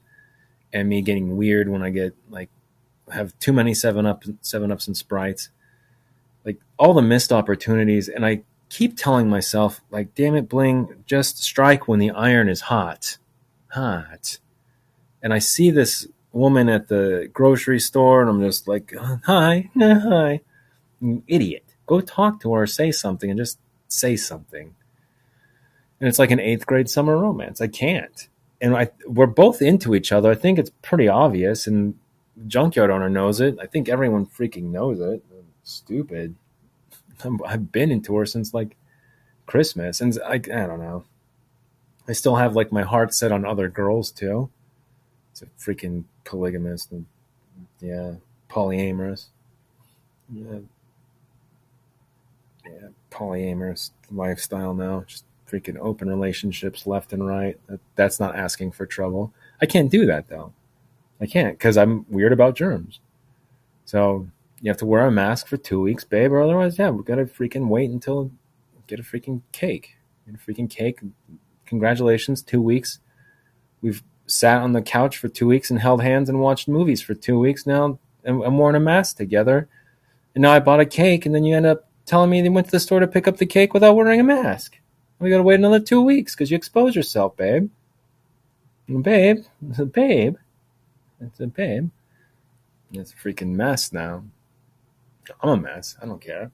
and 0.73 0.89
me 0.89 1.01
getting 1.01 1.37
weird 1.37 1.69
when 1.69 1.81
I 1.81 1.89
get 1.89 2.15
like 2.29 2.49
have 3.11 3.37
too 3.39 3.53
many 3.53 3.73
seven 3.73 4.05
up 4.05 4.23
seven 4.41 4.71
ups 4.71 4.87
and 4.87 4.97
sprites. 4.97 5.49
Like 6.45 6.57
all 6.77 6.93
the 6.93 7.01
missed 7.01 7.31
opportunities 7.31 8.07
and 8.07 8.25
i 8.25 8.41
keep 8.69 8.97
telling 8.97 9.29
myself 9.29 9.81
like 9.91 10.13
damn 10.15 10.35
it 10.35 10.49
bling 10.49 11.03
just 11.05 11.41
strike 11.41 11.87
when 11.87 11.99
the 11.99 12.11
iron 12.11 12.49
is 12.49 12.61
hot. 12.61 13.17
Hot. 13.69 14.39
And 15.21 15.33
i 15.33 15.39
see 15.39 15.71
this 15.71 16.07
woman 16.31 16.69
at 16.69 16.87
the 16.87 17.29
grocery 17.33 17.79
store 17.79 18.21
and 18.21 18.29
i'm 18.29 18.41
just 18.41 18.67
like 18.67 18.93
hi 19.25 19.69
hi. 19.77 20.41
Idiot. 21.27 21.63
Go 21.85 22.01
talk 22.01 22.41
to 22.41 22.53
her 22.53 22.67
say 22.67 22.91
something 22.91 23.29
and 23.29 23.39
just 23.39 23.59
say 23.87 24.15
something 24.15 24.75
and 25.99 26.07
it's 26.07 26.19
like 26.19 26.31
an 26.31 26.39
eighth 26.39 26.65
grade 26.65 26.89
summer 26.89 27.17
romance 27.17 27.61
i 27.61 27.67
can't 27.67 28.27
and 28.59 28.75
I, 28.75 28.89
we're 29.05 29.27
both 29.27 29.61
into 29.61 29.95
each 29.95 30.11
other 30.11 30.31
i 30.31 30.35
think 30.35 30.59
it's 30.59 30.71
pretty 30.81 31.07
obvious 31.07 31.67
and 31.67 31.95
junkyard 32.45 32.91
owner 32.91 33.09
knows 33.09 33.41
it. 33.41 33.57
I 33.61 33.65
think 33.65 33.89
everyone 33.89 34.25
freaking 34.25 34.71
knows 34.71 34.99
it. 34.99 35.23
Stupid. 35.63 36.35
i 37.23 37.49
have 37.49 37.71
been 37.71 37.91
into 37.91 38.15
her 38.17 38.25
since 38.25 38.53
like 38.53 38.75
Christmas, 39.45 40.01
and 40.01 40.17
I, 40.25 40.33
I 40.33 40.37
don't 40.37 40.79
know. 40.79 41.05
I 42.07 42.13
still 42.13 42.35
have 42.35 42.55
like 42.55 42.71
my 42.71 42.83
heart 42.83 43.13
set 43.13 43.31
on 43.31 43.45
other 43.45 43.67
girls 43.69 44.11
too. 44.11 44.49
It's 45.31 45.41
a 45.41 45.45
freaking 45.57 46.05
polygamist 46.23 46.91
and 46.91 47.05
yeah, 47.81 48.13
polyamorous. 48.49 49.25
Yeah, 50.31 50.59
yeah, 52.65 52.89
polyamorous 53.11 53.91
lifestyle 54.11 54.73
now. 54.73 55.03
Just 55.07 55.25
freaking 55.49 55.77
open 55.79 56.09
relationships 56.09 56.85
left 56.85 57.13
and 57.13 57.25
right. 57.25 57.57
That, 57.67 57.79
that's 57.95 58.19
not 58.19 58.35
asking 58.35 58.71
for 58.71 58.85
trouble. 58.85 59.33
I 59.61 59.65
can't 59.65 59.91
do 59.91 60.05
that 60.05 60.27
though. 60.27 60.53
I 61.19 61.25
can't 61.25 61.57
because 61.57 61.77
I'm 61.77 62.05
weird 62.09 62.33
about 62.33 62.55
germs. 62.55 62.99
So 63.85 64.27
you 64.61 64.69
have 64.69 64.77
to 64.77 64.85
wear 64.85 65.05
a 65.05 65.11
mask 65.11 65.47
for 65.47 65.57
two 65.57 65.81
weeks, 65.81 66.03
babe, 66.03 66.31
or 66.31 66.41
otherwise, 66.41 66.77
yeah, 66.77 66.89
we 66.89 67.03
gotta 67.03 67.25
freaking 67.25 67.67
wait 67.67 67.89
until 67.89 68.31
get 68.87 68.99
a 68.99 69.03
freaking 69.03 69.41
cake. 69.51 69.95
Get 70.25 70.35
a 70.35 70.37
freaking 70.37 70.69
cake. 70.69 70.99
Congratulations, 71.65 72.41
two 72.41 72.61
weeks. 72.61 72.99
We've 73.81 74.03
sat 74.25 74.61
on 74.61 74.73
the 74.73 74.81
couch 74.81 75.17
for 75.17 75.29
two 75.29 75.47
weeks 75.47 75.69
and 75.69 75.79
held 75.79 76.01
hands 76.01 76.27
and 76.29 76.39
watched 76.39 76.67
movies 76.67 77.01
for 77.01 77.13
two 77.13 77.39
weeks 77.39 77.65
now, 77.65 77.99
and 78.23 78.43
I'm 78.43 78.57
wearing 78.57 78.75
a 78.75 78.79
mask 78.79 79.17
together. 79.17 79.69
And 80.35 80.41
now 80.41 80.51
I 80.51 80.59
bought 80.59 80.79
a 80.79 80.85
cake, 80.85 81.25
and 81.25 81.33
then 81.33 81.45
you 81.45 81.55
end 81.55 81.65
up 81.65 81.89
telling 82.05 82.29
me 82.29 82.41
they 82.41 82.49
went 82.49 82.67
to 82.67 82.71
the 82.71 82.79
store 82.79 82.99
to 82.99 83.07
pick 83.07 83.27
up 83.27 83.37
the 83.37 83.45
cake 83.45 83.73
without 83.73 83.95
wearing 83.95 84.19
a 84.19 84.23
mask. 84.23 84.79
We 85.19 85.29
gotta 85.29 85.43
wait 85.43 85.55
another 85.55 85.79
two 85.79 86.01
weeks 86.01 86.35
because 86.35 86.51
you 86.51 86.57
expose 86.57 86.95
yourself, 86.95 87.35
babe. 87.35 87.69
Babe, 89.01 89.43
it's 89.69 89.79
a 89.79 89.85
babe. 89.85 90.37
It's 91.19 91.39
a 91.39 91.47
babe. 91.47 91.89
It's 92.93 93.11
a 93.11 93.15
freaking 93.15 93.55
mess 93.55 93.91
now. 93.91 94.23
I'm 95.41 95.49
a 95.49 95.57
mess. 95.57 95.97
I 96.01 96.05
don't 96.05 96.21
care. 96.21 96.51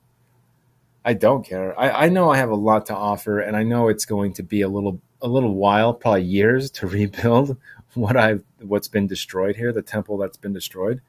I 1.06 1.14
don't 1.14 1.46
care. 1.46 1.78
I, 1.80 2.06
I 2.06 2.10
know 2.10 2.32
I 2.32 2.38
have 2.38 2.50
a 2.50 2.56
lot 2.56 2.86
to 2.88 2.96
offer, 2.96 3.40
and 3.40 3.56
I 3.58 3.64
know 3.64 3.90
it's 3.90 4.06
going 4.06 4.34
to 4.34 4.44
be 4.44 4.62
a 4.62 4.70
little 4.70 5.00
a 5.22 5.28
little 5.28 5.56
while, 5.56 5.94
probably 5.94 6.24
years, 6.24 6.72
to 6.72 6.88
rebuild 7.00 7.58
what 7.94 8.18
I 8.18 8.40
what's 8.62 8.88
been 8.88 9.08
destroyed 9.08 9.56
here, 9.56 9.74
the 9.74 9.82
temple 9.82 10.18
that's 10.18 10.38
been 10.38 10.54
destroyed. 10.54 11.02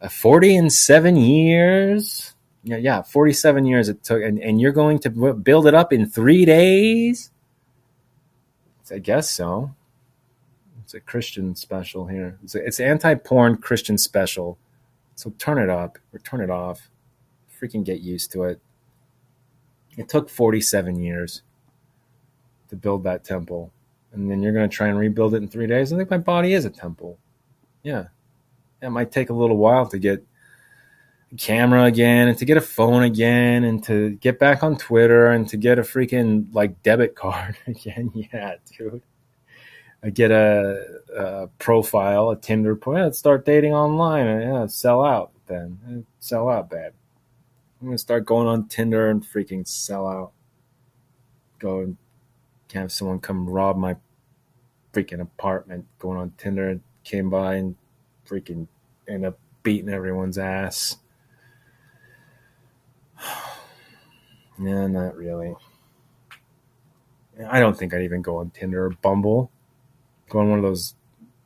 Uh, 0.00 0.08
Forty 0.08 0.56
and 0.56 0.72
seven 0.72 1.16
years. 1.16 2.34
Yeah, 2.68 2.76
yeah, 2.76 3.00
forty-seven 3.00 3.64
years 3.64 3.88
it 3.88 4.04
took, 4.04 4.22
and, 4.22 4.38
and 4.38 4.60
you're 4.60 4.72
going 4.72 4.98
to 4.98 5.10
build 5.10 5.66
it 5.66 5.74
up 5.74 5.90
in 5.90 6.04
three 6.04 6.44
days. 6.44 7.30
I 8.90 8.98
guess 8.98 9.30
so. 9.30 9.74
It's 10.82 10.92
a 10.92 11.00
Christian 11.00 11.54
special 11.54 12.06
here. 12.06 12.38
It's, 12.42 12.54
a, 12.54 12.64
it's 12.64 12.80
anti-porn 12.80 13.58
Christian 13.58 13.96
special. 13.96 14.58
So 15.14 15.30
turn 15.38 15.58
it 15.58 15.70
up 15.70 15.98
or 16.12 16.18
turn 16.18 16.40
it 16.42 16.50
off. 16.50 16.90
Freaking 17.60 17.84
get 17.84 18.00
used 18.00 18.32
to 18.32 18.44
it. 18.44 18.60
It 19.96 20.08
took 20.08 20.28
47 20.30 21.00
years 21.00 21.42
to 22.68 22.76
build 22.76 23.02
that 23.04 23.24
temple. 23.24 23.72
And 24.12 24.30
then 24.30 24.42
you're 24.42 24.52
going 24.52 24.68
to 24.68 24.74
try 24.74 24.88
and 24.88 24.98
rebuild 24.98 25.34
it 25.34 25.38
in 25.38 25.48
three 25.48 25.66
days. 25.66 25.92
I 25.92 25.96
think 25.96 26.10
my 26.10 26.18
body 26.18 26.52
is 26.54 26.64
a 26.64 26.70
temple. 26.70 27.18
Yeah. 27.82 28.08
It 28.80 28.90
might 28.90 29.10
take 29.10 29.30
a 29.30 29.34
little 29.34 29.56
while 29.56 29.86
to 29.88 29.98
get 29.98 30.24
camera 31.36 31.84
again 31.84 32.28
and 32.28 32.38
to 32.38 32.44
get 32.44 32.56
a 32.56 32.62
phone 32.62 33.02
again 33.02 33.64
and 33.64 33.84
to 33.84 34.10
get 34.16 34.38
back 34.38 34.62
on 34.62 34.76
Twitter 34.76 35.26
and 35.26 35.48
to 35.48 35.56
get 35.56 35.78
a 35.78 35.82
freaking 35.82 36.46
like 36.54 36.82
debit 36.82 37.14
card 37.14 37.56
again. 37.66 38.10
Yeah, 38.14 38.54
dude. 38.76 39.02
I 40.02 40.10
get 40.10 40.30
a, 40.30 41.00
a 41.14 41.46
profile, 41.58 42.30
a 42.30 42.36
Tinder 42.36 42.76
profile. 42.76 43.06
Yeah, 43.06 43.10
start 43.10 43.44
dating 43.44 43.74
online. 43.74 44.26
Yeah, 44.26 44.66
sell 44.66 45.04
out 45.04 45.32
then. 45.46 45.78
Eh, 45.90 46.02
sell 46.20 46.48
out 46.48 46.70
bad. 46.70 46.92
I'm 47.80 47.88
gonna 47.88 47.98
start 47.98 48.24
going 48.24 48.46
on 48.46 48.68
Tinder 48.68 49.10
and 49.10 49.22
freaking 49.22 49.66
sell 49.66 50.06
out. 50.06 50.32
Go 51.58 51.80
and 51.80 51.96
have 52.72 52.92
someone 52.92 53.18
come 53.18 53.48
rob 53.48 53.76
my 53.76 53.96
freaking 54.92 55.20
apartment. 55.20 55.86
Going 55.98 56.18
on 56.18 56.32
Tinder 56.38 56.70
and 56.70 56.80
came 57.02 57.28
by 57.28 57.56
and 57.56 57.76
freaking 58.26 58.68
end 59.08 59.26
up 59.26 59.38
beating 59.62 59.88
everyone's 59.88 60.38
ass. 60.38 60.96
yeah, 64.60 64.86
not 64.86 65.16
really. 65.16 65.54
I 67.48 67.60
don't 67.60 67.78
think 67.78 67.94
I'd 67.94 68.02
even 68.02 68.22
go 68.22 68.38
on 68.38 68.50
Tinder 68.50 68.86
or 68.86 68.90
Bumble 68.90 69.50
go 70.28 70.40
on 70.40 70.50
one 70.50 70.58
of 70.58 70.64
those. 70.64 70.94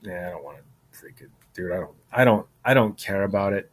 Yeah, 0.03 0.29
I 0.29 0.31
don't 0.31 0.45
want 0.45 0.59
to 0.59 0.99
freaking 0.99 1.31
dude. 1.55 1.73
I 1.73 1.77
don't. 1.77 1.95
I 2.13 2.25
don't. 2.25 2.47
I 2.65 2.75
don't 2.75 2.99
care 2.99 3.25
about 3.25 3.53
it. 3.53 3.71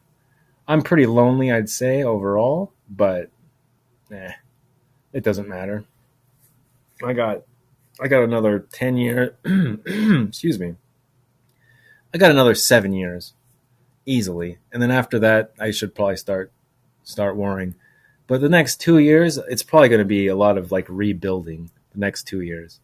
I'm 0.67 0.81
pretty 0.81 1.07
lonely, 1.07 1.51
I'd 1.51 1.69
say 1.69 2.03
overall, 2.03 2.71
but 2.89 3.31
eh, 4.12 4.33
it 5.13 5.23
doesn't 5.23 5.47
matter. 5.47 5.85
I 7.03 7.13
got. 7.13 7.43
I 7.99 8.07
got 8.07 8.23
another 8.23 8.59
ten 8.71 8.97
year. 8.97 9.35
excuse 9.45 10.59
me. 10.59 10.75
I 12.13 12.17
got 12.17 12.31
another 12.31 12.55
seven 12.55 12.93
years, 12.93 13.33
easily, 14.05 14.57
and 14.71 14.81
then 14.81 14.89
after 14.89 15.19
that, 15.19 15.53
I 15.59 15.71
should 15.71 15.93
probably 15.93 16.17
start 16.17 16.51
start 17.03 17.35
worrying. 17.35 17.75
But 18.29 18.39
the 18.39 18.47
next 18.47 18.79
two 18.79 18.99
years, 18.99 19.37
it's 19.37 19.63
probably 19.63 19.89
going 19.89 19.99
to 19.99 20.05
be 20.05 20.27
a 20.27 20.35
lot 20.37 20.57
of 20.57 20.71
like 20.71 20.85
rebuilding. 20.87 21.69
The 21.91 21.99
next 21.99 22.23
two 22.23 22.41
years 22.41 22.79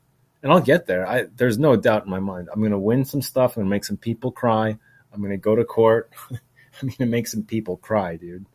and 0.45 0.53
I'll 0.53 0.61
get 0.61 0.85
there. 0.85 1.07
I, 1.07 1.23
there's 1.37 1.57
no 1.57 1.75
doubt 1.75 2.05
in 2.05 2.11
my 2.11 2.19
mind. 2.19 2.49
I'm 2.53 2.59
going 2.59 2.71
to 2.71 2.77
win 2.77 3.03
some 3.03 3.23
stuff. 3.23 3.57
I'm 3.57 3.63
going 3.63 3.65
to 3.65 3.69
make 3.71 3.83
some 3.83 3.97
people 3.97 4.31
cry. 4.31 4.77
I'm 5.11 5.19
going 5.19 5.31
to 5.31 5.37
go 5.37 5.55
to 5.55 5.65
court. 5.65 6.11
I'm 6.29 6.87
going 6.87 6.97
to 6.97 7.05
make 7.07 7.25
some 7.25 7.41
people 7.41 7.77
cry, 7.77 8.15
dude. 8.15 8.45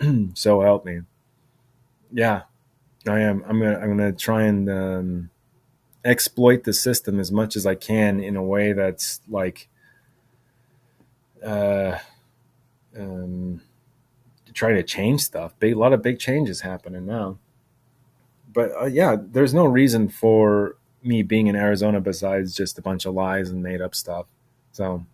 so 0.34 0.62
help 0.62 0.86
me. 0.86 1.02
Yeah, 2.10 2.44
I 3.06 3.20
am. 3.20 3.44
I'm 3.46 3.58
going 3.60 3.74
to, 3.74 3.78
I'm 3.78 3.98
to 3.98 4.12
try 4.12 4.44
and 4.44 4.70
um, 4.70 5.30
exploit 6.02 6.64
the 6.64 6.72
system 6.72 7.20
as 7.20 7.30
much 7.30 7.56
as 7.56 7.66
I 7.66 7.74
can 7.74 8.18
in 8.18 8.34
a 8.34 8.42
way 8.42 8.72
that's 8.72 9.20
like, 9.28 9.68
uh, 11.44 11.98
um, 12.98 13.60
trying 14.56 14.74
to 14.74 14.82
change 14.82 15.20
stuff. 15.20 15.54
Big, 15.60 15.74
a 15.74 15.78
lot 15.78 15.92
of 15.92 16.02
big 16.02 16.18
changes 16.18 16.62
happening 16.62 17.06
now. 17.06 17.38
But 18.52 18.72
uh, 18.80 18.86
yeah, 18.86 19.16
there's 19.20 19.54
no 19.54 19.66
reason 19.66 20.08
for 20.08 20.76
me 21.02 21.22
being 21.22 21.46
in 21.46 21.54
Arizona 21.54 22.00
besides 22.00 22.54
just 22.54 22.78
a 22.78 22.82
bunch 22.82 23.04
of 23.04 23.14
lies 23.14 23.50
and 23.50 23.62
made 23.62 23.82
up 23.82 23.94
stuff. 23.94 24.26
So, 24.72 25.04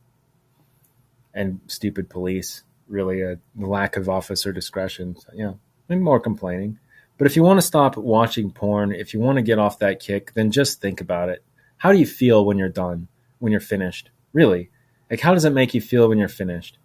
and 1.35 1.61
stupid 1.67 2.09
police, 2.09 2.63
really 2.89 3.21
a 3.21 3.39
lack 3.59 3.97
of 3.97 4.09
officer 4.09 4.53
discretion. 4.53 5.17
So, 5.19 5.29
yeah, 5.35 5.53
I'm 5.91 6.01
more 6.01 6.21
complaining. 6.21 6.79
But 7.19 7.27
if 7.27 7.37
you 7.37 7.43
want 7.43 7.59
to 7.59 7.67
stop 7.67 7.97
watching 7.97 8.53
porn, 8.53 8.93
if 8.93 9.13
you 9.13 9.21
want 9.21 9.37
to 9.37 9.43
get 9.43 9.59
off 9.59 9.79
that 9.81 10.01
kick, 10.01 10.35
then 10.35 10.51
just 10.51 10.81
think 10.81 11.01
about 11.01 11.29
it. 11.29 11.43
How 11.79 11.93
do 11.93 11.99
you 11.99 12.07
feel 12.07 12.45
when 12.45 12.59
you're 12.59 12.69
done, 12.69 13.09
when 13.41 13.51
you're 13.51 13.61
finished? 13.61 14.11
Really? 14.33 14.71
Like, 15.11 15.21
how 15.21 15.35
does 15.35 15.45
it 15.45 15.51
make 15.51 15.75
you 15.75 15.81
feel 15.81 16.09
when 16.09 16.19
you're 16.19 16.29
finished? 16.29 16.79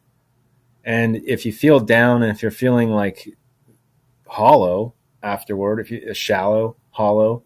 And 0.88 1.18
if 1.26 1.46
you 1.46 1.52
feel 1.52 1.82
down 1.82 2.24
and 2.24 2.32
if 2.32 2.42
you're 2.42 2.50
feeling 2.50 2.92
like 2.92 3.38
hollow 4.26 4.94
afterward, 5.22 5.82
if 5.82 5.92
you 5.92 6.14
shallow, 6.14 6.78
hollow, 6.92 7.44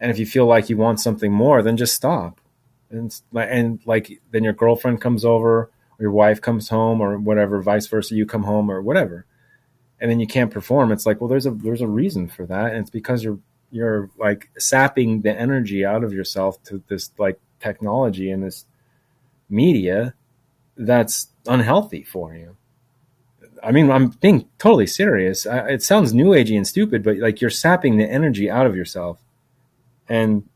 and 0.00 0.10
if 0.10 0.18
you 0.18 0.24
feel 0.24 0.46
like 0.46 0.70
you 0.70 0.78
want 0.78 0.98
something 0.98 1.30
more, 1.30 1.62
then 1.62 1.76
just 1.76 1.94
stop. 1.94 2.40
And, 2.88 3.14
and 3.34 3.78
like 3.84 4.22
then 4.30 4.42
your 4.42 4.54
girlfriend 4.54 5.02
comes 5.02 5.22
over, 5.22 5.64
or 5.64 5.70
your 6.00 6.12
wife 6.12 6.40
comes 6.40 6.70
home, 6.70 7.02
or 7.02 7.18
whatever, 7.18 7.60
vice 7.60 7.86
versa, 7.88 8.14
you 8.14 8.24
come 8.24 8.44
home, 8.44 8.70
or 8.70 8.80
whatever, 8.80 9.26
and 10.00 10.10
then 10.10 10.18
you 10.18 10.26
can't 10.26 10.50
perform. 10.50 10.92
It's 10.92 11.04
like, 11.04 11.20
well, 11.20 11.28
there's 11.28 11.44
a 11.44 11.50
there's 11.50 11.82
a 11.82 11.86
reason 11.86 12.26
for 12.26 12.46
that, 12.46 12.70
and 12.72 12.78
it's 12.78 12.90
because 12.90 13.22
you're 13.22 13.38
you're 13.70 14.08
like 14.18 14.48
sapping 14.58 15.20
the 15.20 15.38
energy 15.38 15.84
out 15.84 16.04
of 16.04 16.14
yourself 16.14 16.62
to 16.64 16.82
this 16.88 17.10
like 17.18 17.38
technology 17.60 18.30
and 18.30 18.42
this 18.42 18.64
media 19.50 20.14
that's 20.78 21.28
unhealthy 21.46 22.02
for 22.02 22.34
you. 22.34 22.56
I 23.62 23.70
mean, 23.70 23.90
I'm 23.90 24.08
being 24.08 24.48
totally 24.58 24.86
serious. 24.86 25.46
I, 25.46 25.68
it 25.68 25.82
sounds 25.82 26.12
new 26.12 26.30
agey 26.30 26.56
and 26.56 26.66
stupid, 26.66 27.02
but 27.04 27.18
like 27.18 27.40
you're 27.40 27.50
sapping 27.50 27.96
the 27.96 28.10
energy 28.10 28.50
out 28.50 28.66
of 28.66 28.74
yourself 28.74 29.18
and 30.08 30.48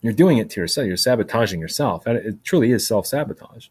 you're 0.00 0.12
doing 0.12 0.38
it 0.38 0.50
to 0.50 0.60
yourself. 0.60 0.86
You're 0.86 0.96
sabotaging 0.96 1.60
yourself. 1.60 2.06
It 2.06 2.42
truly 2.44 2.72
is 2.72 2.86
self 2.86 3.06
sabotage. 3.06 3.68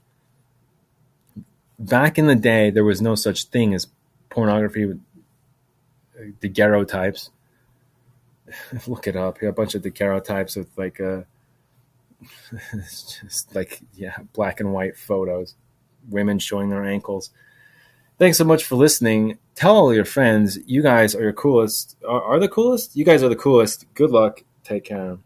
Back 1.78 2.18
in 2.18 2.28
the 2.28 2.36
day, 2.36 2.70
there 2.70 2.86
was 2.86 3.02
no 3.02 3.16
such 3.16 3.46
thing 3.46 3.74
as 3.74 3.88
pornography 4.30 4.86
with 4.86 5.02
uh, 6.18 6.24
daguerreotypes. 6.40 7.30
Look 8.88 9.08
it 9.08 9.16
up. 9.16 9.42
You 9.42 9.48
have 9.48 9.56
a 9.56 9.62
bunch 9.62 9.76
of 9.76 9.82
daguerreotypes 9.82 10.56
with 10.56 10.70
like 10.78 11.02
uh, 11.02 11.24
a, 12.52 12.78
just 12.80 13.54
like 13.54 13.82
yeah, 13.94 14.18
black 14.34 14.60
and 14.60 14.74
white 14.74 14.98
photos, 14.98 15.56
women 16.10 16.40
showing 16.40 16.70
their 16.70 16.86
ankles. 16.86 17.32
Thanks 18.18 18.38
so 18.38 18.46
much 18.46 18.64
for 18.64 18.76
listening. 18.76 19.38
Tell 19.56 19.76
all 19.76 19.94
your 19.94 20.06
friends. 20.06 20.58
You 20.66 20.82
guys 20.82 21.16
are 21.16 21.22
your 21.22 21.34
coolest. 21.34 21.98
Are, 22.08 22.22
are 22.24 22.40
the 22.40 22.50
coolest? 22.50 22.96
You 22.96 23.06
guys 23.06 23.24
are 23.24 23.30
the 23.30 23.36
coolest. 23.36 23.86
Good 23.94 24.12
luck 24.12 24.42
Take 24.66 24.86
care. 24.86 25.20